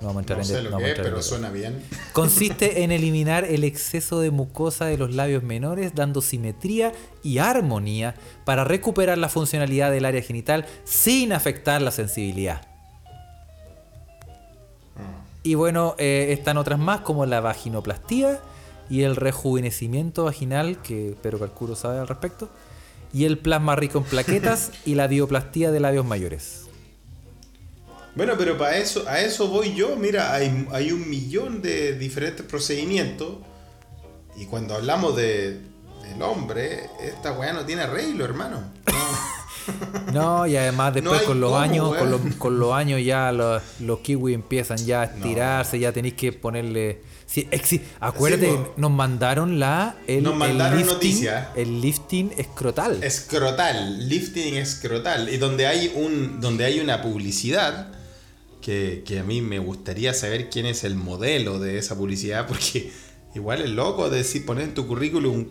[0.00, 1.22] No vamos a entrar No en sé lo no que es, pero detalle.
[1.22, 1.82] suena bien.
[2.12, 6.92] Consiste en eliminar el exceso de mucosa de los labios menores, dando simetría
[7.22, 12.62] y armonía para recuperar la funcionalidad del área genital sin afectar la sensibilidad.
[15.42, 18.38] Y bueno, eh, están otras más como la vaginoplastía
[18.90, 22.48] y el rejuvenecimiento vaginal, que pero calculo sabe al respecto,
[23.12, 26.67] y el plasma rico en plaquetas y la bioplastía de labios mayores.
[28.18, 29.94] Bueno, pero para eso, a eso voy yo.
[29.96, 33.36] Mira, hay, hay un millón de diferentes procedimientos.
[34.36, 35.60] Y cuando hablamos de,
[36.02, 38.72] del hombre, esta weá no tiene arreglo, hermano.
[38.86, 38.92] No.
[40.14, 43.30] No, y además después hay con los cómo, años, con los, con los años ya
[43.32, 47.02] los, los kiwis empiezan ya a estirarse, ya tenéis que ponerle.
[47.26, 48.72] Sí, exi- acuérdate, Sí, po.
[48.78, 51.50] nos mandaron la el, Nos el mandaron lifting, noticia.
[51.54, 53.04] el lifting escrotal.
[53.04, 55.28] Escrotal, lifting escrotal.
[55.28, 56.40] Y donde hay un.
[56.40, 57.92] donde hay una publicidad.
[58.60, 62.46] Que, a mí me gustaría saber quién es el modelo de esa publicidad.
[62.46, 62.92] Porque
[63.34, 65.46] igual es loco decir, poner en tu currículum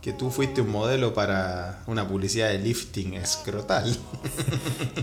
[0.00, 3.96] que tú fuiste un modelo para una publicidad de lifting escrotal.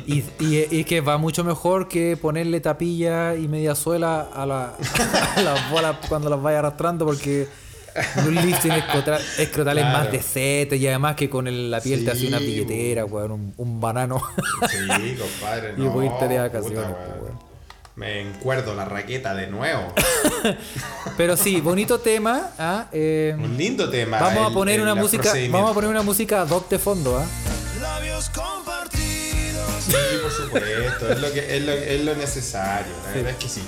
[0.08, 4.44] Y, que va mucho mejor que ponerle tapilla y media suela a,
[5.36, 7.48] a las bolas cuando las vaya arrastrando porque
[8.26, 10.12] un lifting escrotal, escrotal es más Claro.
[10.12, 13.54] decente y además que con el- la piel te hace una Sí, billetera, weón, un,
[13.58, 14.22] un banano.
[14.70, 15.74] Sí, compadre.
[15.78, 16.94] Y no, voy a irte de puta, vacaciones, weón.
[16.96, 17.52] pues, weón.
[17.96, 19.94] Me encuerdo la raqueta de nuevo.
[21.18, 22.52] Pero sí, bonito tema.
[22.58, 22.88] ¿ah?
[22.92, 24.20] Eh, Un lindo tema.
[24.20, 27.18] vamos a el- poner el- una música, vamos a poner una música doc de fondo,
[27.20, 27.26] ¿ah?
[27.82, 29.84] Labios compartidos.
[29.86, 33.50] Sí, por supuesto, es lo, que, es lo, es lo necesario, la verdad es que
[33.50, 33.62] sí.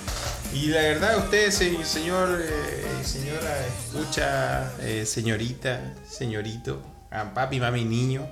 [0.53, 6.81] Y la verdad, usted, se- señor, eh, señora, escucha, eh, señorita, señorito,
[7.11, 8.27] a papi, mami, niño,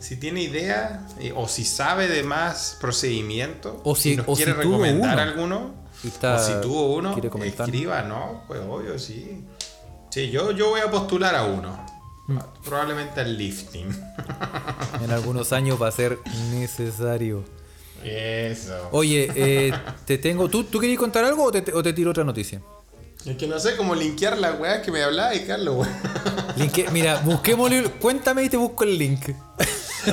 [0.00, 4.52] si tiene idea eh, o si sabe de más procedimientos, O si- nos o quiere
[4.52, 5.22] si recomendar uno.
[5.22, 7.14] alguno, está- o si tuvo uno,
[7.44, 8.44] escriba, ¿no?
[8.48, 9.44] Pues obvio, sí.
[10.10, 11.86] Sí, yo, yo voy a postular a uno.
[12.28, 12.38] Mm.
[12.64, 13.88] Probablemente al lifting.
[15.02, 16.18] En algunos años va a ser
[16.50, 17.44] necesario.
[18.04, 18.88] Eso.
[18.92, 19.72] Oye, eh,
[20.04, 20.48] te tengo.
[20.48, 22.60] ¿Tú, ¿tú querías contar algo o te, o te tiro otra noticia?
[23.26, 25.92] Es que no sé cómo linkear las weas que me hablaba y Carlos, weón.
[26.56, 27.82] Linke- mira, busquémosle.
[28.00, 29.28] Cuéntame y te busco el link.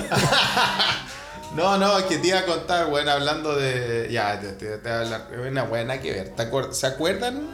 [1.56, 4.10] No, no, es que te iba a contar, weón, hablando de.
[4.12, 5.28] Ya, te, te, te voy a hablar.
[5.32, 6.30] Es una buena que ver.
[6.36, 7.48] ¿Te acuer- ¿Se acuerdan,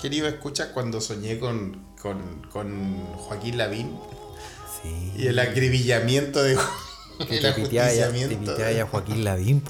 [0.00, 3.98] querido escucha, cuando soñé con, con, con Joaquín Lavín?
[4.80, 5.12] Sí.
[5.16, 6.56] Y el acribillamiento de.
[7.26, 9.64] Que el te piteaba ya Joaquín Lavín.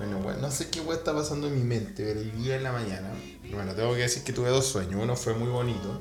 [0.00, 2.62] Bueno, bueno, no sé qué weá está pasando en mi mente, pero el día en
[2.62, 3.10] la mañana.
[3.52, 4.94] Bueno, tengo que decir que tuve dos sueños.
[4.98, 6.00] Uno fue muy bonito,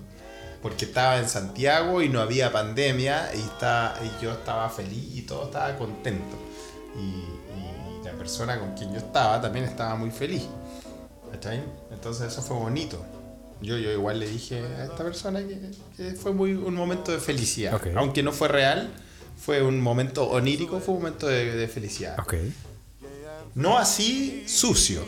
[0.61, 5.23] porque estaba en Santiago y no había pandemia, y, estaba, y yo estaba feliz y
[5.23, 6.37] todo estaba contento.
[6.95, 10.47] Y, y la persona con quien yo estaba también estaba muy feliz.
[11.29, 11.61] ¿Cachai?
[11.91, 13.05] Entonces eso fue bonito.
[13.61, 15.59] Yo, yo igual le dije a esta persona que,
[15.97, 17.73] que fue muy un momento de felicidad.
[17.73, 17.87] Ok.
[17.97, 18.89] Aunque no fue real,
[19.37, 22.17] fue un momento onírico, fue un momento de, de felicidad.
[22.17, 22.35] Ok.
[23.59, 25.03] No así sucio,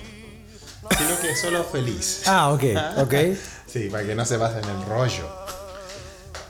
[0.98, 2.24] sino que solo feliz.
[2.26, 2.64] Ah, ok,
[2.98, 3.14] ok.
[3.72, 5.26] Sí, para que no se pasen el rollo.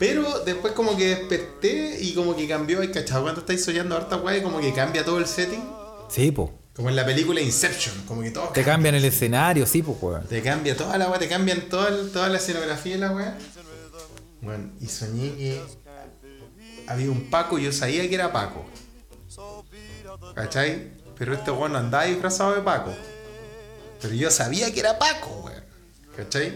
[0.00, 3.22] Pero después como que desperté y como que cambió, ¿hay cachado?
[3.22, 5.62] Cuando estáis soñando harta weá y como que cambia todo el setting.
[6.08, 6.52] Sí, po.
[6.74, 10.26] Como en la película Inception, como que todo Te cambian el escenario, sí, po, weón.
[10.26, 13.38] Te cambia toda la weá, te cambian toda, toda la escenografía de la weá.
[14.40, 15.62] Bueno, y soñé que
[16.88, 18.66] había un Paco y yo sabía que era Paco.
[20.34, 21.00] ¿Cachai?
[21.18, 22.92] Pero este weón no andaba disfrazado de Paco.
[24.00, 25.62] Pero yo sabía que era Paco, weón.
[26.16, 26.52] ¿Cachai?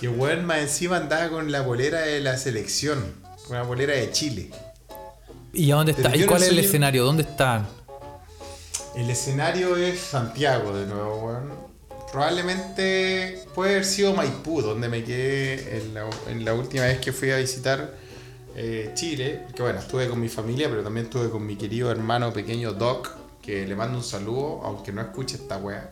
[0.00, 3.14] Que weón más encima andaba con la bolera de la selección.
[3.46, 4.50] Con la bolera de Chile.
[5.52, 6.16] ¿Y a dónde está?
[6.16, 7.04] ¿Y cuál no es el escenario?
[7.04, 7.68] ¿Dónde están?
[8.94, 11.72] El escenario es Santiago de nuevo, weón.
[12.10, 17.10] Probablemente puede haber sido Maipú, donde me quedé en la, en la última vez que
[17.10, 17.94] fui a visitar
[18.54, 19.46] eh, Chile.
[19.54, 23.10] Que bueno, estuve con mi familia, pero también estuve con mi querido hermano pequeño Doc,
[23.40, 25.88] que le mando un saludo, aunque no escuche esta weá.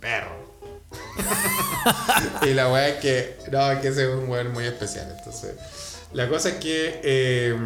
[0.00, 0.44] Perro.
[2.42, 5.14] y la weá es que, no, es que ese es un weón muy especial.
[5.18, 5.54] Entonces,
[6.12, 7.56] la cosa es que eh,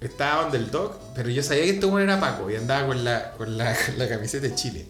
[0.00, 3.04] estaba donde el Doc, pero yo sabía que este weón era Paco y andaba con
[3.04, 4.86] la, con la, la camiseta de Chile.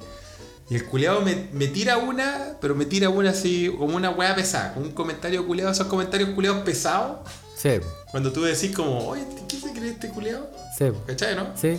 [0.71, 4.35] Y el culeado me, me tira una, pero me tira una así, como una weá
[4.35, 7.29] pesada, como un comentario culeado, esos comentarios culeados pesados.
[7.57, 7.81] Sí,
[8.13, 10.49] Cuando tú decís como, oye, ¿qué se cree este culeado?
[10.79, 10.85] sí.
[11.07, 11.49] ¿Cachai, no?
[11.61, 11.77] sí.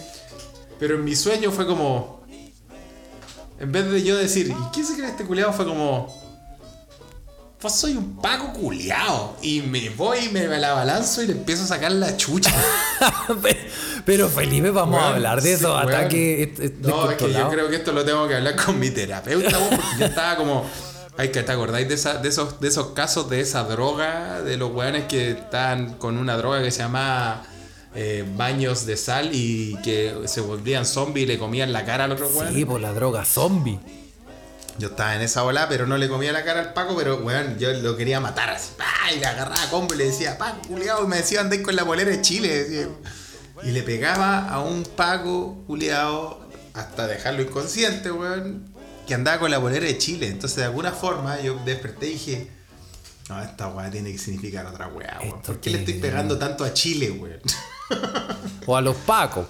[0.79, 2.23] Pero en mi sueño fue como.
[3.59, 5.53] En vez de yo decir, ¿y quién se cree este culeado?
[5.53, 6.13] Fue como.
[7.59, 9.38] pues soy un paco culiao.
[9.41, 12.51] Y me voy y me la balanzo y le empiezo a sacar la chucha.
[14.05, 15.88] Pero Felipe, vamos a hablar de sí, esos weón.
[15.93, 18.77] ataques est- est- No, es que yo creo que esto lo tengo que hablar con
[18.79, 20.65] mi terapeuta, porque yo estaba como.
[21.18, 24.57] Ay, que te acordáis de, esa- de, esos, de esos casos de esa droga, de
[24.57, 27.43] los weones que están con una droga que se llama
[27.93, 32.14] eh, baños de sal y que se volvían zombies y le comían la cara al
[32.14, 32.53] otro weón.
[32.53, 33.80] Sí, por la droga zombie.
[34.80, 37.59] Yo estaba en esa ola, pero no le comía la cara al Paco, pero weón,
[37.59, 38.72] yo lo quería matar así.
[38.76, 39.11] ¡pah!
[39.16, 41.76] Y le agarraba a combo y le decía, Paco, culiao, y me decía andé con
[41.76, 42.64] la polera de Chile.
[42.64, 42.88] decía.
[43.61, 46.41] Y le pegaba a un Paco, culiao,
[46.74, 48.72] hasta dejarlo inconsciente, weón,
[49.07, 50.27] que andaba con la polera de Chile.
[50.27, 52.47] Entonces, de alguna forma, yo desperté y dije,
[53.29, 55.41] no, esta weá tiene que significar otra weá, weón.
[55.41, 57.39] ¿Por qué le estoy pegando tanto a Chile, weón?
[58.65, 59.45] O a los pacos.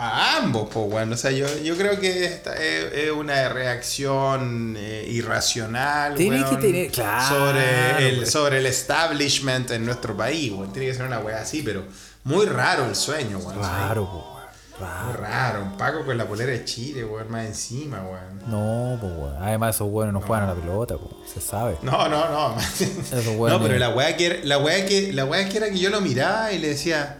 [0.00, 4.76] A ambos, pues bueno, o sea, yo, yo creo que esta es, es una reacción
[4.78, 8.30] eh, irracional Tiene weón, que tener- claro, sobre, el, pues.
[8.30, 10.72] sobre el establishment en nuestro país, weón.
[10.72, 11.82] Tiene que ser una weá así, pero
[12.22, 13.60] muy raro el sueño, weón.
[13.60, 14.37] Raro, po, weón.
[14.80, 15.12] Raro.
[15.20, 18.38] raro, un Paco con la polera de Chile, weón, más encima, weón.
[18.46, 19.36] No, pues weón.
[19.42, 21.10] Además esos weones no juegan a la pelota, po.
[21.32, 21.76] Se sabe.
[21.82, 22.56] No, no, no.
[23.38, 25.78] weón no, pero la weá que era, la weá que, la weá que era que
[25.78, 27.18] yo lo miraba y le decía,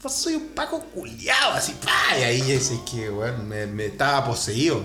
[0.00, 4.24] pues soy un Paco culiado, así, pa, y ahí ese que, weón, me, me estaba
[4.24, 4.82] poseído.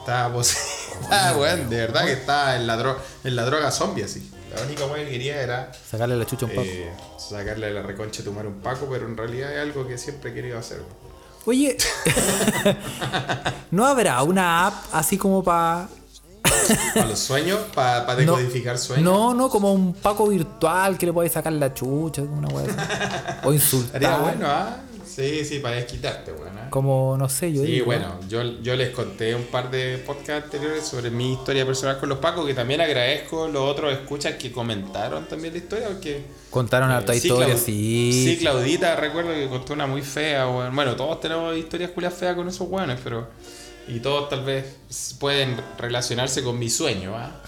[0.00, 0.70] Estaba poseído.
[1.38, 4.30] Weón, de verdad que estaba en la, dro- en la droga zombie, así.
[4.54, 6.66] La única weá que quería era Sacarle la chucha a un paco.
[6.68, 10.30] eh, sacarle la reconcha a tomar un Paco, pero en realidad es algo que siempre
[10.30, 11.09] he querido hacer, weón.
[11.46, 11.76] Oye,
[13.70, 15.88] ¿no habrá una app así como para...
[16.94, 19.04] Para los sueños, para decodificar sueños.
[19.04, 22.48] No, no, como un paco virtual que le podéis sacar la chucha, una.
[23.42, 24.02] O insultar.
[24.02, 24.76] Estaría bueno, ¿ah?
[25.14, 26.56] Sí, sí, para desquitarte, weón.
[26.58, 26.68] ¿ah?
[26.70, 27.86] Como, no sé, yo Sí, digo.
[27.86, 32.08] bueno, yo, yo les conté un par de podcasts anteriores sobre mi historia personal con
[32.08, 36.22] los Pacos, que también agradezco los otros escuchas que comentaron también la historia, porque...
[36.50, 38.24] Contaron harta eh, historia, Clau- sí.
[38.26, 40.74] Sí, Claudita, recuerdo que contó una muy fea, weón.
[40.74, 43.28] Bueno, todos tenemos historias culias feas con esos weones, pero...
[43.88, 44.76] Y todos tal vez
[45.18, 47.42] pueden relacionarse con mi sueño, ¿ah?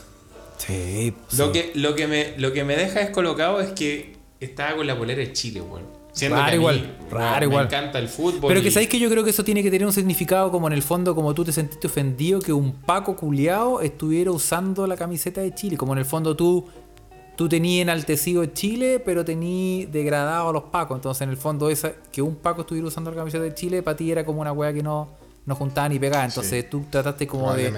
[0.59, 1.53] Sí, Lo, sí.
[1.53, 5.21] que, lo, que me, lo que me deja descolocado es que estaba con la polera
[5.21, 6.02] de Chile, weón.
[6.13, 7.67] Siendo Raro que a mí, igual, raro me igual.
[7.67, 8.49] encanta el fútbol.
[8.49, 10.75] Pero que sabéis que yo creo que eso tiene que tener un significado como en
[10.75, 15.41] el fondo, como tú te sentiste ofendido que un Paco culiao estuviera usando la camiseta
[15.41, 15.79] de Chile.
[15.79, 16.67] Como en el fondo tú,
[17.35, 20.99] tú tenías enaltecido Chile, pero tenías degradado a los Pacos.
[20.99, 23.97] Entonces en el fondo esa, que un Paco estuviera usando la camiseta de Chile, para
[23.97, 25.09] ti era como una wea que no,
[25.47, 26.27] no juntaba ni pegaba.
[26.27, 27.71] Entonces tú trataste como de,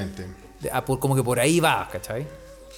[0.61, 2.27] de- ah, por- como que por ahí va, ¿cachai?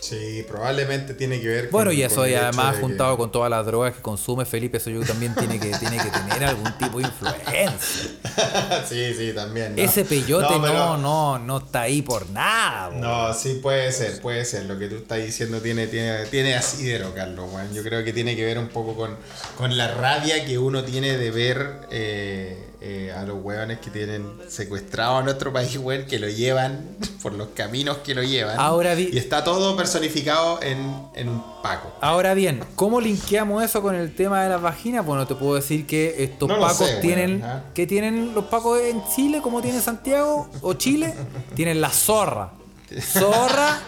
[0.01, 3.51] Sí, probablemente tiene que ver con Bueno, y eso y además que- juntado con todas
[3.51, 6.99] las drogas que consume Felipe, eso yo también tiene que, tiene que tener algún tipo
[6.99, 7.75] de influencia.
[8.89, 9.75] sí, sí, también.
[9.75, 9.83] ¿no?
[9.83, 12.89] Ese peyote no, pero- no, no, está ahí por nada.
[12.91, 12.99] bo.
[13.01, 14.67] No, sí puede ser, puede ser.
[14.67, 17.73] Lo que tú estás diciendo tiene, tiene, tiene asidero, Carlos, weón.
[17.75, 19.17] Yo creo que tiene que ver un poco con,
[19.57, 24.27] con la rabia que uno tiene de ver eh, eh, a los weones que tienen
[24.49, 26.85] secuestrado a nuestro país, weón, que lo llevan
[27.23, 28.59] por los caminos que lo llevan.
[28.59, 30.79] Ahora Y está todo personificado en,
[31.15, 31.93] en un Paco.
[32.01, 35.05] Ahora bien, ¿cómo linkeamos eso con el tema de las vaginas?
[35.05, 37.43] Bueno, te puedo decir que estos No pacos sé, tienen.
[37.43, 37.65] ¿ah?
[37.75, 39.41] ¿Qué tienen los pacos en Chile?
[39.43, 41.15] como tiene Santiago o Chile?
[41.55, 42.51] tienen la zorra.
[43.01, 43.81] Zorra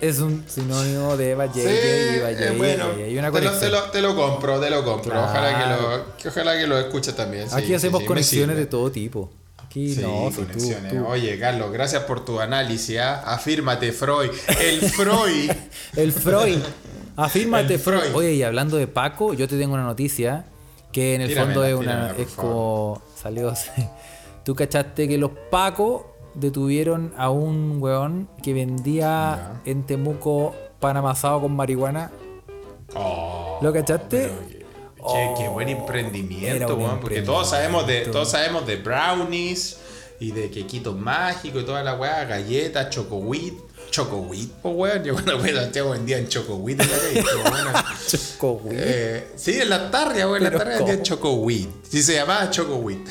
[0.00, 2.50] es un sinónimo de ballete y eh, ballete.
[2.56, 2.84] bueno,
[3.18, 5.18] una te, lo, te, lo, te lo compro, te lo compro.
[5.22, 7.48] Ojalá, que lo, que ojalá que lo escuches también.
[7.48, 9.30] sí, Aquí sí, hacemos sí, conexiones de todo tipo.
[9.58, 10.92] Aquí Sí, no, tú- conexiones.
[10.92, 12.98] tú- Oye, Carlos, gracias por tu análisis.
[12.98, 13.22] ¿ah?
[13.34, 14.30] Afírmate, Freud.
[14.60, 15.50] El Freud.
[15.96, 16.58] El Freud.
[17.16, 18.00] Afírmate, El Freud.
[18.00, 18.14] Freud.
[18.16, 20.46] Oye, y hablando de Paco, yo te tengo una noticia
[20.92, 23.52] que en el Tíramela, fondo es una tíramela, es como salió
[24.44, 26.02] Tú cachaste que los Pacos
[26.34, 32.10] detuvieron a un weón que vendía en Temuco pan amasado con marihuana.
[32.94, 34.30] Oh, ¿Lo cachaste?
[34.30, 34.60] pero
[35.12, 39.78] Che, qué buen era emprendimiento, weón, porque todos sabemos de todos sabemos de brownies
[40.18, 43.54] y de quequitos mágicos y toda la weá, galletas, chocowit,
[43.90, 47.72] chocowit, pues weón, yo cuando fui a Santiago vendían chocowit en la calle, pero bueno.
[48.06, 48.76] Choco, güey.
[48.78, 51.68] Eh, sí, en la tarria, güey, en la tarria vendían chocowit.
[51.88, 53.08] Sí, se llamaba chocowit.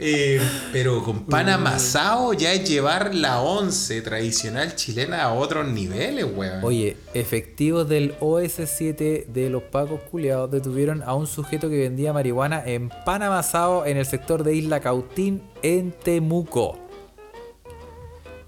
[0.00, 0.40] Eh,
[0.72, 6.64] pero con pan amasado ya es llevar la once tradicional chilena a otros niveles, weón.
[6.64, 12.64] Oye, efectivos del OS7 de los Pacos culiados detuvieron a un sujeto que vendía marihuana
[12.66, 16.78] en pan amasado en el sector de Isla Cautín en Temuco.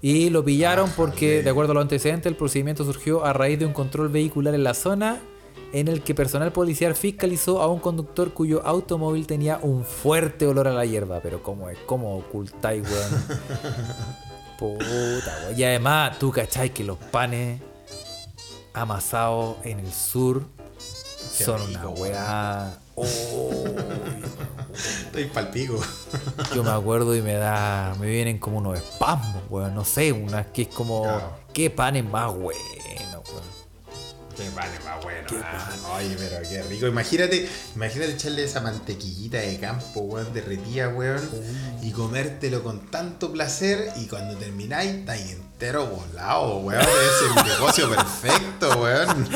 [0.01, 3.65] Y lo pillaron porque, de acuerdo a los antecedentes, el procedimiento surgió a raíz de
[3.65, 5.21] un control vehicular en la zona
[5.73, 10.67] en el que personal policial fiscalizó a un conductor cuyo automóvil tenía un fuerte olor
[10.67, 11.19] a la hierba.
[11.21, 11.77] Pero ¿cómo es?
[11.85, 13.23] ¿Cómo ocultáis, weón?
[14.59, 15.59] Puta, weón.
[15.59, 17.61] Y además, tú cachai que los panes
[18.73, 20.43] amasados en el sur
[21.37, 22.79] Qué son una weá.
[22.95, 23.05] Oh,
[25.05, 25.79] Estoy palpico.
[26.55, 27.95] yo me acuerdo y me da.
[27.99, 29.75] Me vienen como unos espasmos, weón.
[29.75, 31.05] No sé, una que es como.
[31.53, 32.59] ¿Qué panes más bueno,
[33.31, 33.56] weón?
[34.37, 35.27] Qué pan es más bueno.
[35.43, 35.97] ah.
[35.97, 36.85] Oye, pero qué rico.
[36.87, 41.27] Imagínate, imagínate echarle esa mantequillita de campo, weón, derretida, weón,
[41.81, 46.81] y comértelo con tanto placer y cuando termináis estáis entero volado, weón.
[46.81, 49.27] Es el negocio perfecto, weón.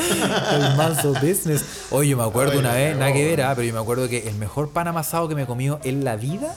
[0.52, 1.64] El manso business.
[1.90, 4.28] Oye, yo me acuerdo una vez, nada que ver, ah, pero yo me acuerdo que
[4.28, 6.54] el mejor pan amasado que me he comido en la vida.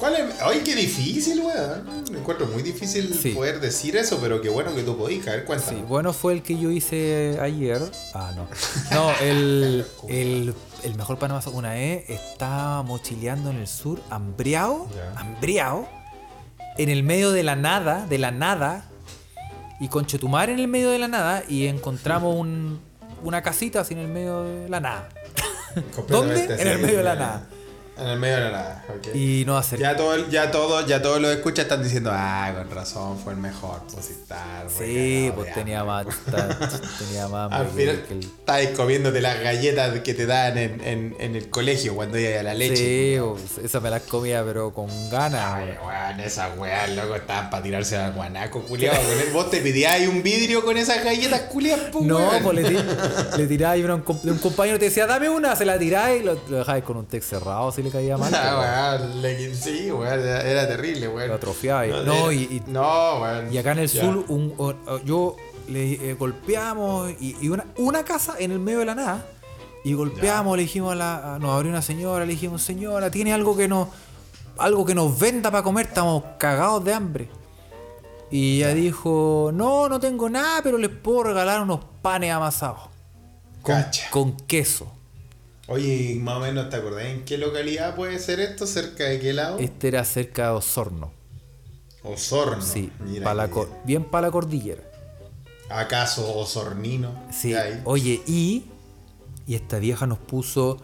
[0.00, 0.40] ¿Cuál es?
[0.42, 2.04] Ay, qué difícil, weón.
[2.10, 3.32] Me encuentro muy difícil Sí.
[3.32, 5.26] poder decir eso, pero qué bueno que tú podís.
[5.28, 5.82] A ver, Sí, cuéntame.
[5.82, 7.82] bueno fue el que yo hice ayer.
[8.14, 8.48] Ah, no.
[8.92, 11.54] No, el, el, el mejor pan amasado.
[11.56, 15.20] Una vez estaba mochileando en el sur, hambriado, Ya.
[15.20, 15.86] hambriado,
[16.78, 18.86] en el medio de la nada, de la nada,
[19.80, 22.80] y con Chetumar en el medio de la nada, y encontramos un,
[23.22, 25.08] una casita así en el medio de la nada.
[26.08, 26.44] ¿Dónde?
[26.58, 27.48] En el medio de la nada.
[28.00, 29.14] En el medio de la nada, ok.
[29.14, 29.92] Y nos acercamos.
[29.92, 33.38] Ya todo, ya todo, ya todos los escuchas están diciendo, ah, con razón, fue el
[33.38, 34.10] mejor, pues
[34.78, 36.14] Sí, pues tenía hambre".
[36.30, 40.80] más, tenía más Al final que el- estáis comiéndote las galletas que te dan en,
[40.82, 42.76] en, en el colegio cuando ibas a la leche.
[42.76, 45.42] Sí, pues, esa me las comía, pero con ganas.
[45.56, 48.98] Ay, weón, esas weas, loco, estaban para tirarse al guanaco, culiado.
[49.32, 52.42] Vos te pedías un vidrio con esas galletas, culiadas, pues, No, weón.
[52.42, 52.76] pues le, ti-
[53.36, 56.58] le y un, un compañero te decía, dame una, se la tiraba y lo, lo
[56.58, 58.32] dejabas con un text cerrado si le caía mal.
[58.34, 61.28] Ah, pero- weón, le- sí, weón, era, era terrible, weón.
[61.28, 63.52] Lo atrofiaba y- no, y- y- no, weón.
[63.52, 64.00] Y acá en el Ya.
[64.02, 65.36] sur, un- o- o- yo
[65.68, 69.26] le eh, golpeamos y, y una, una casa en el medio de la nada.
[69.84, 71.34] Y golpeamos, le dijimos a la.
[71.34, 73.88] a- nos abrió una señora, le dijimos, señora, ¿tiene algo que nos.
[74.58, 75.86] algo que nos venda para comer?
[75.86, 77.28] Estamos cagados de hambre.
[78.30, 82.82] Y ella dijo, no, no tengo nada, pero les puedo regalar unos panes amasados.
[84.10, 84.92] Con queso.
[85.72, 89.32] Oye, más o menos te acordás en qué localidad puede ser esto, cerca de qué
[89.32, 89.60] lado?
[89.60, 91.12] Este era cerca de Osorno.
[92.02, 92.60] Osorno.
[92.60, 92.90] Sí,
[93.22, 93.48] pa' la
[93.84, 94.82] bien para la cordillera.
[95.68, 97.12] ¿Acaso Osornino?
[97.30, 97.54] Sí,
[97.84, 98.64] oye, y,
[99.46, 100.78] y esta vieja nos puso,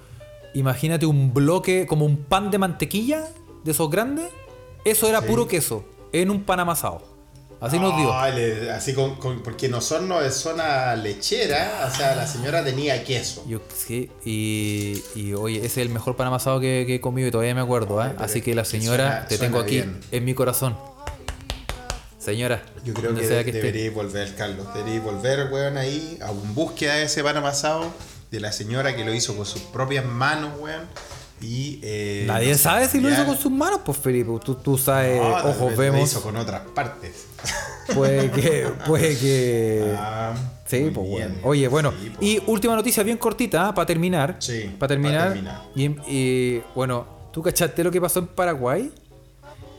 [0.55, 3.27] imagínate un bloque, como un pan de mantequilla,
[3.65, 4.29] de esos grandes,
[4.85, 5.27] eso era Sí.
[5.27, 7.03] puro queso, en un pan amasado.
[7.61, 8.13] Así nos dio.
[8.35, 13.03] Le- así con, con- porque en Osorno es zona lechera, o sea, la señora tenía
[13.03, 13.45] queso.
[13.49, 17.29] Yo sí, y, y oye, ese es el mejor pan amasado que, que he comido
[17.29, 18.13] y todavía me acuerdo, ¿eh?
[18.19, 20.01] Así que la señora, suena- te tengo aquí bien.
[20.13, 20.77] en mi corazón.
[22.19, 24.67] Señora, Yo creo que, de- debería volver, Carlos.
[24.75, 27.85] Debería volver, weón, ahí a un búsqueda de ese pan amasado
[28.31, 30.83] de la señora que lo hizo con sus propias manos, weón.
[31.41, 31.81] Y.
[31.83, 34.31] eh, Nadie no sabe si lo hizo con sus manos, pues Felipe.
[34.45, 36.11] Tú, tú sabes, No, ojos Lo vemos.
[36.11, 37.27] hizo con otras partes.
[37.95, 39.95] Puede que, puede que.
[39.99, 40.35] Ah,
[40.67, 41.29] Sí, pues bien.
[41.35, 41.35] bueno.
[41.45, 41.93] Oye, bueno.
[42.01, 42.27] Sí, pues.
[42.29, 44.37] Y última noticia bien cortita, para terminar.
[44.41, 45.29] Sí, Para terminar.
[45.29, 45.63] pa' terminar.
[45.77, 48.91] Y, y, bueno, ¿tú cachaste lo que pasó en Paraguay?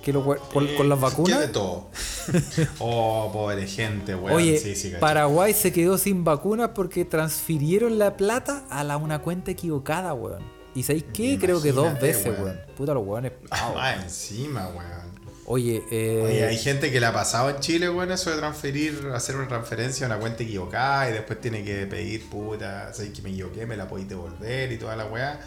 [0.02, 0.38] Que lo, con,
[0.78, 1.52] con las ¿Qué de vacunas.
[1.52, 1.90] todo?
[2.80, 4.38] oh, pobre gente, weón.
[4.38, 5.00] Oye, sí, sí, caché.
[5.02, 10.42] Paraguay se quedó sin vacunas porque transfirieron la plata a la, una cuenta equivocada, weón.
[10.78, 11.38] ¿Y sabéis qué?
[11.40, 12.60] Creo que dos veces, weón.
[12.78, 13.32] Puta los weones.
[13.52, 15.08] Ah, encima, weón.
[15.50, 19.10] Oye, eh, Oye, hay gente que le ha pasado en Chile, weón, eso de transferir,
[19.16, 23.22] hacer una transferencia a una cuenta equivocada y después tiene que pedir, puta, sabes que
[23.22, 25.40] me equivoqué, me la podéis devolver y toda la weá.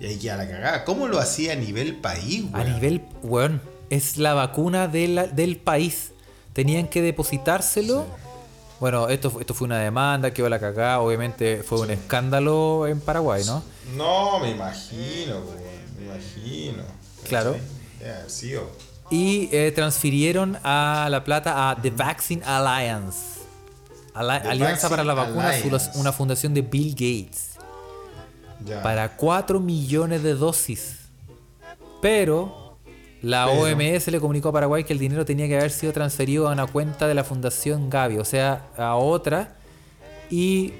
[0.00, 0.84] Y ahí queda la cagada.
[0.84, 2.74] ¿Cómo lo hacía a nivel país, A weón?
[2.74, 3.60] nivel, weón,
[3.90, 6.12] es la vacuna de la- del país.
[6.54, 8.06] Tenían que depositárselo.
[8.82, 10.98] Bueno, esto, esto fue una demanda, quedó la cagada.
[10.98, 13.62] Obviamente fue un escándalo en Paraguay, ¿no?
[13.94, 15.40] No, me imagino,
[15.96, 16.82] me imagino.
[17.28, 17.54] Claro.
[18.26, 18.68] Sido.
[19.08, 23.38] Y eh, transfirieron a la plata a The Vaccine Alliance.
[24.14, 25.92] Ala- The Alianza para la Vacuna, Alliance.
[25.94, 27.50] una fundación de Bill Gates.
[28.82, 30.96] Para 4 millones de dosis.
[32.00, 32.61] Pero
[33.22, 33.62] la Pero.
[33.62, 36.66] OMS le comunicó a Paraguay que el dinero tenía que haber sido transferido a una
[36.66, 39.56] cuenta de la Fundación Gavi, o sea, a otra.
[40.30, 40.72] Y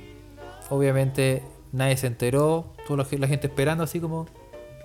[0.71, 4.27] obviamente nadie se enteró, toda la ge- la gente esperando así como,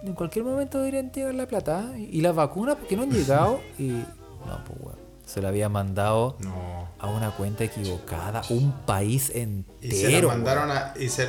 [0.03, 1.91] en cualquier momento deberían llegar la plata.
[1.95, 2.09] ¿eh?
[2.11, 3.59] Y las vacunas, porque no han llegado.
[3.79, 6.87] Y no, pues bueno, se la había mandado No.
[6.99, 9.75] a una cuenta equivocada, un país entero.
[9.81, 10.93] Y se la mandaron a.
[10.99, 11.27] Y se,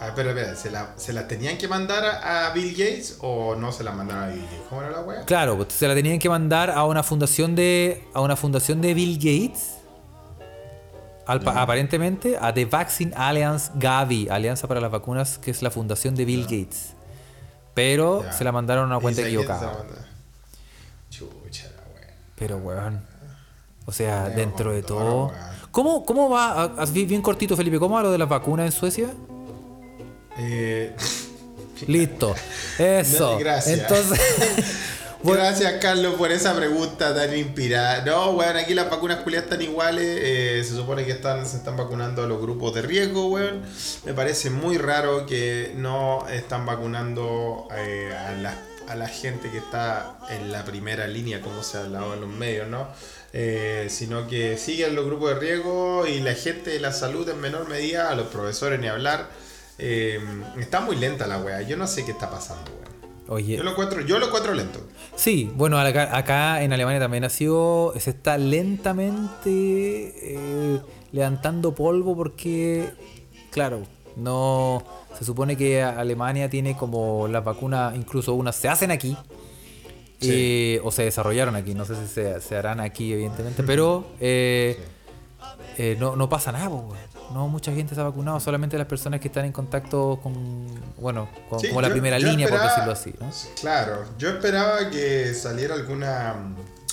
[0.00, 3.54] ah, espera, espera, ¿se la, ¿se la tenían que mandar a, a Bill Gates o
[3.54, 4.60] no se la mandaron a Bill Gates?
[4.68, 5.24] ¿Cómo era la weá?
[5.24, 8.94] Claro, pues se la tenían que mandar a una fundación de a una fundación de
[8.94, 9.76] Bill Gates.
[11.26, 16.16] Al aparentemente a The Vaccine Alliance Gavi, Alianza para las Vacunas, que es la fundación
[16.16, 16.94] de Bill Gates.
[17.74, 18.32] Pero Ya.
[18.32, 19.86] se la mandaron a una ¿Y cuenta equivocada.
[21.10, 22.14] Chucha la weá.
[22.36, 23.04] Pero weón.
[23.86, 25.32] O sea, dentro de todo.
[25.70, 29.08] ¿Cómo, cómo va, bien cortito Felipe, cómo va lo de las vacunas en Suecia?
[30.40, 30.92] Eh,
[31.86, 32.34] Listo.
[32.78, 33.32] Eso.
[33.32, 33.78] No, gracias.
[33.80, 34.20] Entonces,
[35.22, 35.42] Bueno.
[35.42, 38.02] Gracias, Carlos, por esa pregunta tan inspirada.
[38.06, 40.06] No, weón, aquí las vacunas culiadas están iguales.
[40.22, 43.60] eh, se supone que están, se están vacunando a los grupos de riesgo, weón.
[44.06, 48.54] Me parece muy raro que no están vacunando eh, a, la,
[48.88, 52.30] a la gente que está en la primera línea, como se ha hablado en los
[52.30, 52.88] medios, ¿no?
[53.34, 57.42] Eh, sino que siguen los grupos de riesgo y la gente de la salud en
[57.42, 59.28] menor medida, a los profesores ni hablar.
[59.82, 60.20] Eh,
[60.58, 61.62] está muy lenta la weá.
[61.62, 63.12] Yo no sé qué está pasando, weón.
[63.28, 64.80] oye, Yo lo encuentro, yo lo encuentro lento.
[65.16, 70.80] Sí, bueno, acá, acá en Alemania también ha sido, se está lentamente eh,
[71.12, 72.90] levantando polvo porque,
[73.50, 73.82] claro,
[74.16, 74.82] no,
[75.18, 79.16] se supone que Alemania tiene como las vacunas, incluso unas se hacen aquí,
[80.20, 80.28] Sí.
[80.32, 84.78] eh, o se desarrollaron aquí, no sé si se, se harán aquí evidentemente, pero eh,
[85.76, 86.94] eh, no, no pasa nada, po,
[87.32, 90.66] no mucha gente se ha vacunado, solamente las personas que están en contacto con,
[90.98, 93.30] bueno, con, Sí, como la primera línea, por decirlo así, ¿no?
[93.60, 96.34] Claro, yo esperaba que saliera alguna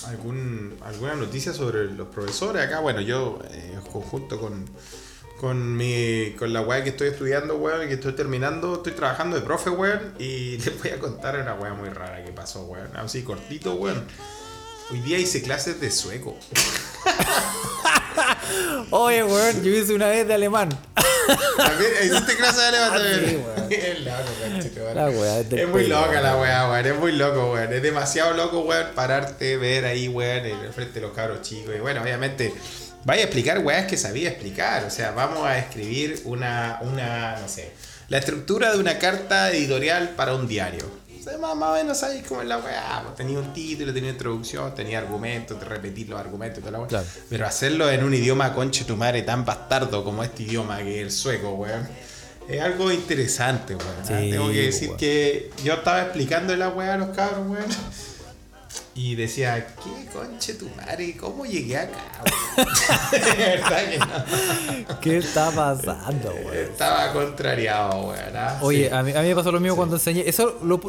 [0.06, 2.62] algún, alguna noticia sobre los profesores.
[2.64, 4.64] Acá, bueno, yo eh, en conjunto con,
[5.40, 9.42] con mi con la weá que estoy estudiando, weón, que estoy terminando, estoy trabajando de
[9.42, 12.96] profe, weón, y les voy a contar una weá muy rara que pasó, weón.
[12.96, 14.04] Así cortito, weón.
[14.90, 16.36] Hoy día hice clases de sueco.
[18.90, 20.68] Oye, weón, yo hice una vez de alemán.
[21.56, 23.44] También hiciste clases de alemán Ah, sí, también.
[23.44, 23.68] weón.
[23.72, 24.94] Es loco.
[24.94, 26.86] La es muy pelo, loca la weá, weón.
[26.86, 27.72] Es muy loco, weón.
[27.72, 31.74] Es demasiado loco, weón, pararte, ver ahí, weón, en el frente de los cabros chicos.
[31.76, 32.54] Y bueno, obviamente,
[33.04, 34.84] vaya a explicar weas que sabía explicar.
[34.84, 37.72] O sea, vamos a escribir una, una, no sé,
[38.08, 40.86] la estructura de una carta editorial para un diario.
[41.28, 43.02] Sea, más, más o menos sabéis cómo es la weá.
[43.04, 46.88] pues, tenía un título, tenía introducción, tenía argumentos, repetir los argumentos y toda la weá.
[46.88, 47.06] Claro.
[47.28, 51.02] Pero hacerlo en un idioma conche tu madre tan bastardo como este idioma que es
[51.02, 51.86] el sueco, weón.
[52.48, 53.96] Es algo interesante, weón.
[54.04, 57.66] Sí, Tengo que decir que yo estaba explicando la weá a los cabros, weón.
[58.94, 61.16] Y decía, ¿qué conche tu madre?
[61.16, 61.98] ¿Cómo llegué acá?
[62.56, 62.68] weón?"
[63.12, 65.00] De verdad que no.
[65.00, 66.54] ¿Qué está pasando, weón?
[66.56, 68.12] Estaba contrariado.
[68.34, 68.58] ¿ah?
[68.60, 68.94] Oye, Sí.
[68.94, 70.24] a, mí, a mí me pasó lo mismo cuando enseñé.
[70.28, 70.80] Eso lo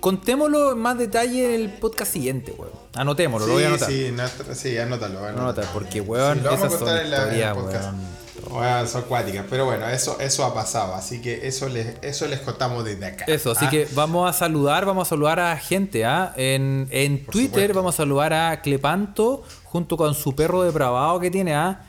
[0.00, 2.72] contémoslo en más detalle en el podcast siguiente, weón.
[2.94, 3.90] Anotémoslo, lo voy a anotar.
[3.90, 5.14] Sí, sí, sí, anótalo.
[5.20, 5.50] No, anótalo.
[5.50, 8.16] anota, porque, weón, Sí, esas son historias, weón.
[8.50, 12.40] Weón, son cuáticas, pero bueno, eso, eso ha pasado, así que eso les, eso les
[12.40, 13.24] contamos desde acá.
[13.26, 13.70] Eso, así ¿ah?
[13.70, 16.32] que vamos a saludar, vamos a saludar a gente, ¿ah?
[16.36, 17.74] En, en Twitter supuesto.
[17.74, 21.80] vamos a saludar a Clepanto junto con su perro depravado que tiene, ¿ah?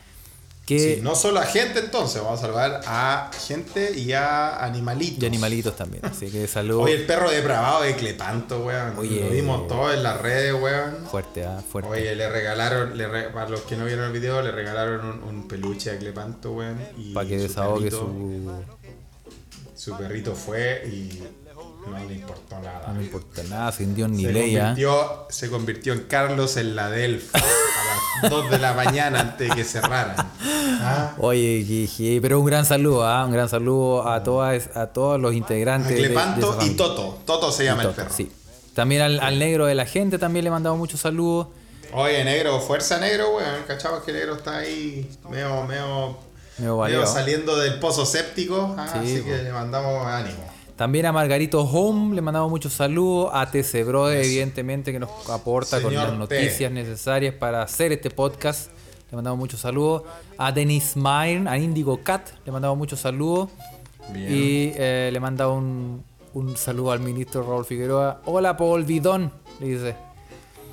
[0.68, 5.22] Que, Sí, no solo a gente entonces, vamos a saludar a gente y a animalitos.
[5.22, 6.84] Y animalitos también, así que saludos.
[6.84, 8.98] Oye, el perro depravado de Clepanto, weón.
[8.98, 9.24] Oye.
[9.24, 11.06] Lo vimos todo en las redes, weón.
[11.10, 11.62] Fuerte, ¿ah?
[11.66, 11.90] Fuerte.
[11.90, 15.22] Oye, le regalaron, le re- para los que no vieron el video, le regalaron un,
[15.22, 16.78] un peluche a Clepanto, weón.
[17.14, 18.52] para que desahogue su...
[19.74, 21.22] Su perrito fue y
[21.90, 22.84] no le importó nada.
[22.88, 26.76] No me importa nada, sin Dios ni se, ley, convirtió, se convirtió en Carlos en
[26.76, 27.38] la Delf a
[28.22, 30.16] las 2 de la mañana antes de que cerraran.
[30.80, 31.14] ¿Ah?
[31.18, 33.24] Oye, Gigi, pero un gran saludo, ¿ah?
[33.24, 35.90] Un gran saludo a todas, a todos los A integrantes.
[35.90, 36.70] de- de Clepanto y.
[36.70, 37.18] Toto.
[37.24, 38.10] Toto se llama el perro.
[38.14, 38.30] Sí.
[38.74, 41.48] También al, al negro de la gente también le mandamos muchos saludos.
[41.92, 43.62] Oye, negro, fuerza negro, weón.
[43.66, 46.18] Cachamos que negro está ahí medio, medio,
[46.58, 48.74] Medio saliendo del pozo séptico.
[48.78, 50.44] ah, Sí, así que le mandamos ánimo.
[50.78, 53.30] También a Margarito Home le mandamos muchos saludos.
[53.34, 56.70] A TC evidentemente, que nos aporta con las noticias T.
[56.70, 58.70] necesarias para hacer este podcast.
[59.10, 60.04] Le mandamos muchos saludos.
[60.38, 63.50] A Denis Myrne, a Indigo Cat, le mandamos muchos saludos.
[64.12, 64.32] Bien.
[64.32, 66.04] Y eh, le manda un,
[66.34, 68.22] un saludo al ministro Raúl Figueroa.
[68.26, 70.07] Hola, Paul Bidón, le dice.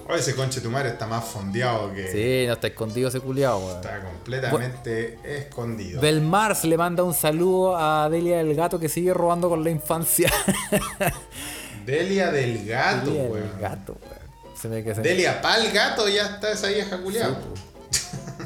[0.08, 2.08] Oye, ese conche tu madre está más fondeado que.
[2.12, 3.76] Sí, no está escondido ese culiado, weón.
[3.78, 6.00] Está completamente escondido.
[6.00, 10.32] Belmars le manda un saludo a Delia del Gato que sigue robando con la infancia.
[11.86, 13.34] Delia del gato, Delia weón.
[13.50, 14.56] del Gato, weón.
[14.60, 17.38] Se me que se- Delia pa'l gato ya está esa vieja culiada.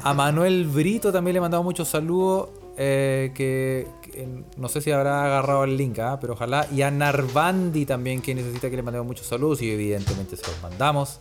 [0.02, 2.48] A Manuel Brito también le mandamos muchos saludos.
[2.76, 6.18] Eh, que, que no sé si habrá agarrado el link, ¿ah?
[6.20, 6.66] pero ojalá.
[6.74, 9.60] Y a Narvandi también, que necesita que le mandemos muchos saludos.
[9.62, 11.20] Y evidentemente se los mandamos.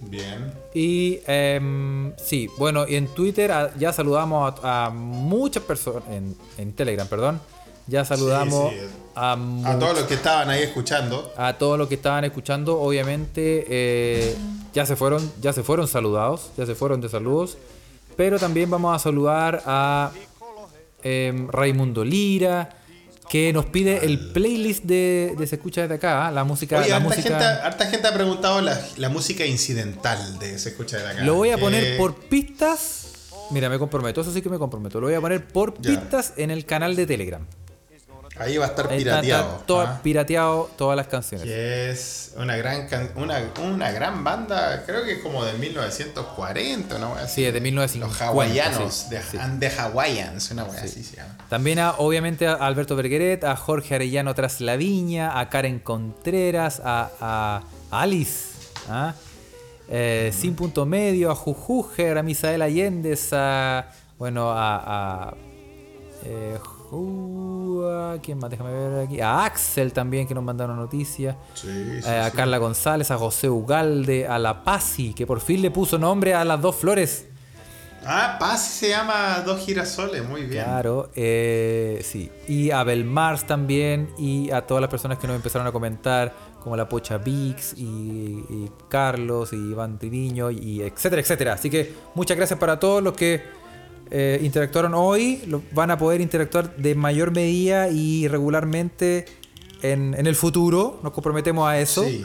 [0.00, 0.52] Bien.
[0.74, 6.02] Y em, sí, bueno, y en Twitter a- ya saludamos a, a muchas personas.
[6.10, 7.40] En, en Telegram, perdón.
[7.88, 8.86] Ya saludamos Sí, sí.
[9.14, 9.32] a,
[9.64, 11.32] A todos los que estaban ahí escuchando.
[11.36, 14.36] a todos los que estaban escuchando, obviamente eh,
[14.74, 17.56] ya se fueron, ya se fueron saludados, ya se fueron de saludos,
[18.16, 20.10] pero también vamos a saludar a
[21.06, 22.70] em, Raimundo Lira,
[23.28, 26.30] que nos pide el playlist de, de Se escucha desde acá, ¿ah?
[26.30, 27.28] la música, Oye, la harta, música.
[27.28, 31.22] gente, harta gente ha preguntado la, la música incidental de Se escucha de acá.
[31.22, 33.02] Lo voy a que- poner por pistas
[33.50, 35.00] Mira, me comprometo, eso sí que me comprometo.
[35.00, 35.90] Lo voy a poner por Ya.
[36.00, 37.46] pistas en el canal de Telegram.
[38.38, 39.52] Ahí va a estar está- pirateado.
[39.52, 40.00] está todo ¿ah?
[40.02, 41.46] pirateado todas las canciones.
[41.46, 46.96] Que es una gran can- una, una gran banda, creo que es como de 1940,
[46.96, 47.34] una wea así.
[47.36, 48.26] Sí, es de Los 1950.
[48.28, 49.36] hawaianos, sí, de, sí.
[49.38, 51.36] and the Hawaiians, una wea así se llama.
[51.48, 56.82] También a, obviamente a Alberto Bergueret, a Jorge Arellano Tras la Viña, a Karen Contreras,
[56.84, 58.50] a, a Alice,
[58.90, 59.14] ¿ah?
[59.88, 63.86] Eh, Sin Punto Medio, a Jujuger, a Misael Allende, a.
[64.18, 65.28] Bueno, a.
[65.28, 65.34] a
[66.24, 66.58] eh,
[68.22, 68.50] ¿Quién más?
[68.50, 69.20] Déjame ver aquí.
[69.20, 71.36] A Axel también, que nos mandaron noticias.
[71.54, 75.70] Sí, Eh, a Carla González, a José Ugalde, a La Pasi, que por fin le
[75.70, 77.26] puso nombre a las dos flores.
[78.08, 80.62] Ah, Paz se llama Dos Girasoles, muy bien.
[80.62, 82.30] Claro, eh, sí.
[82.46, 86.32] Y a Belmars también, y a todas las personas que nos empezaron a comentar,
[86.62, 91.52] como la Pocha Vix, y, y Carlos, y Iván Triviño, y etcétera, etcétera.
[91.54, 93.42] Así que muchas gracias para todos los que
[94.10, 95.42] eh, interactuaron hoy.
[95.46, 99.26] Lo- van a poder interactuar de mayor medida y regularmente
[99.82, 101.00] en, en el futuro.
[101.02, 102.04] Nos comprometemos a eso.
[102.04, 102.24] Sí,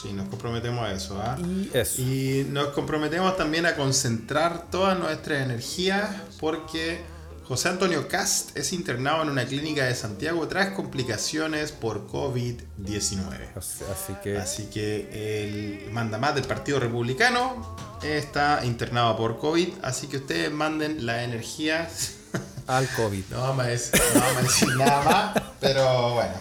[0.00, 1.20] sí, nos comprometemos a eso.
[1.20, 1.36] ¿ah?
[1.40, 2.00] Y eso.
[2.02, 7.00] Y nos comprometemos también a concentrar toda nuestra energía porque
[7.46, 13.50] José Antonio Cast es internado en una clínica de Santiago tras complicaciones por COVID-19.
[13.54, 14.38] Así que...
[14.38, 21.04] Así que el mandamás del Partido Republicano está internado por COVID, así que ustedes manden
[21.04, 21.86] la energía.
[22.66, 23.24] Al COVID.
[23.30, 26.34] No vamos a decir, no vamos a decir nada más, pero bueno.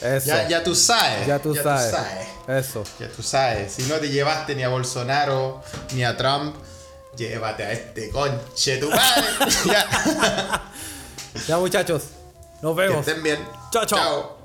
[0.00, 0.26] Eso.
[0.26, 1.26] Ya, ya tú sabes.
[1.26, 1.94] Ya tú sabes.
[2.48, 2.82] Eso.
[2.98, 5.62] Ya tú sabes, si no te llevaste ni a Bolsonaro
[5.92, 6.56] ni a Trump,
[7.16, 9.26] llévate a este conche tu madre.
[9.66, 10.62] ya.
[11.46, 12.02] Ya muchachos.
[12.60, 13.06] Nos Que vemos.
[13.06, 13.38] estén bien.
[13.70, 14.39] Chao, chao.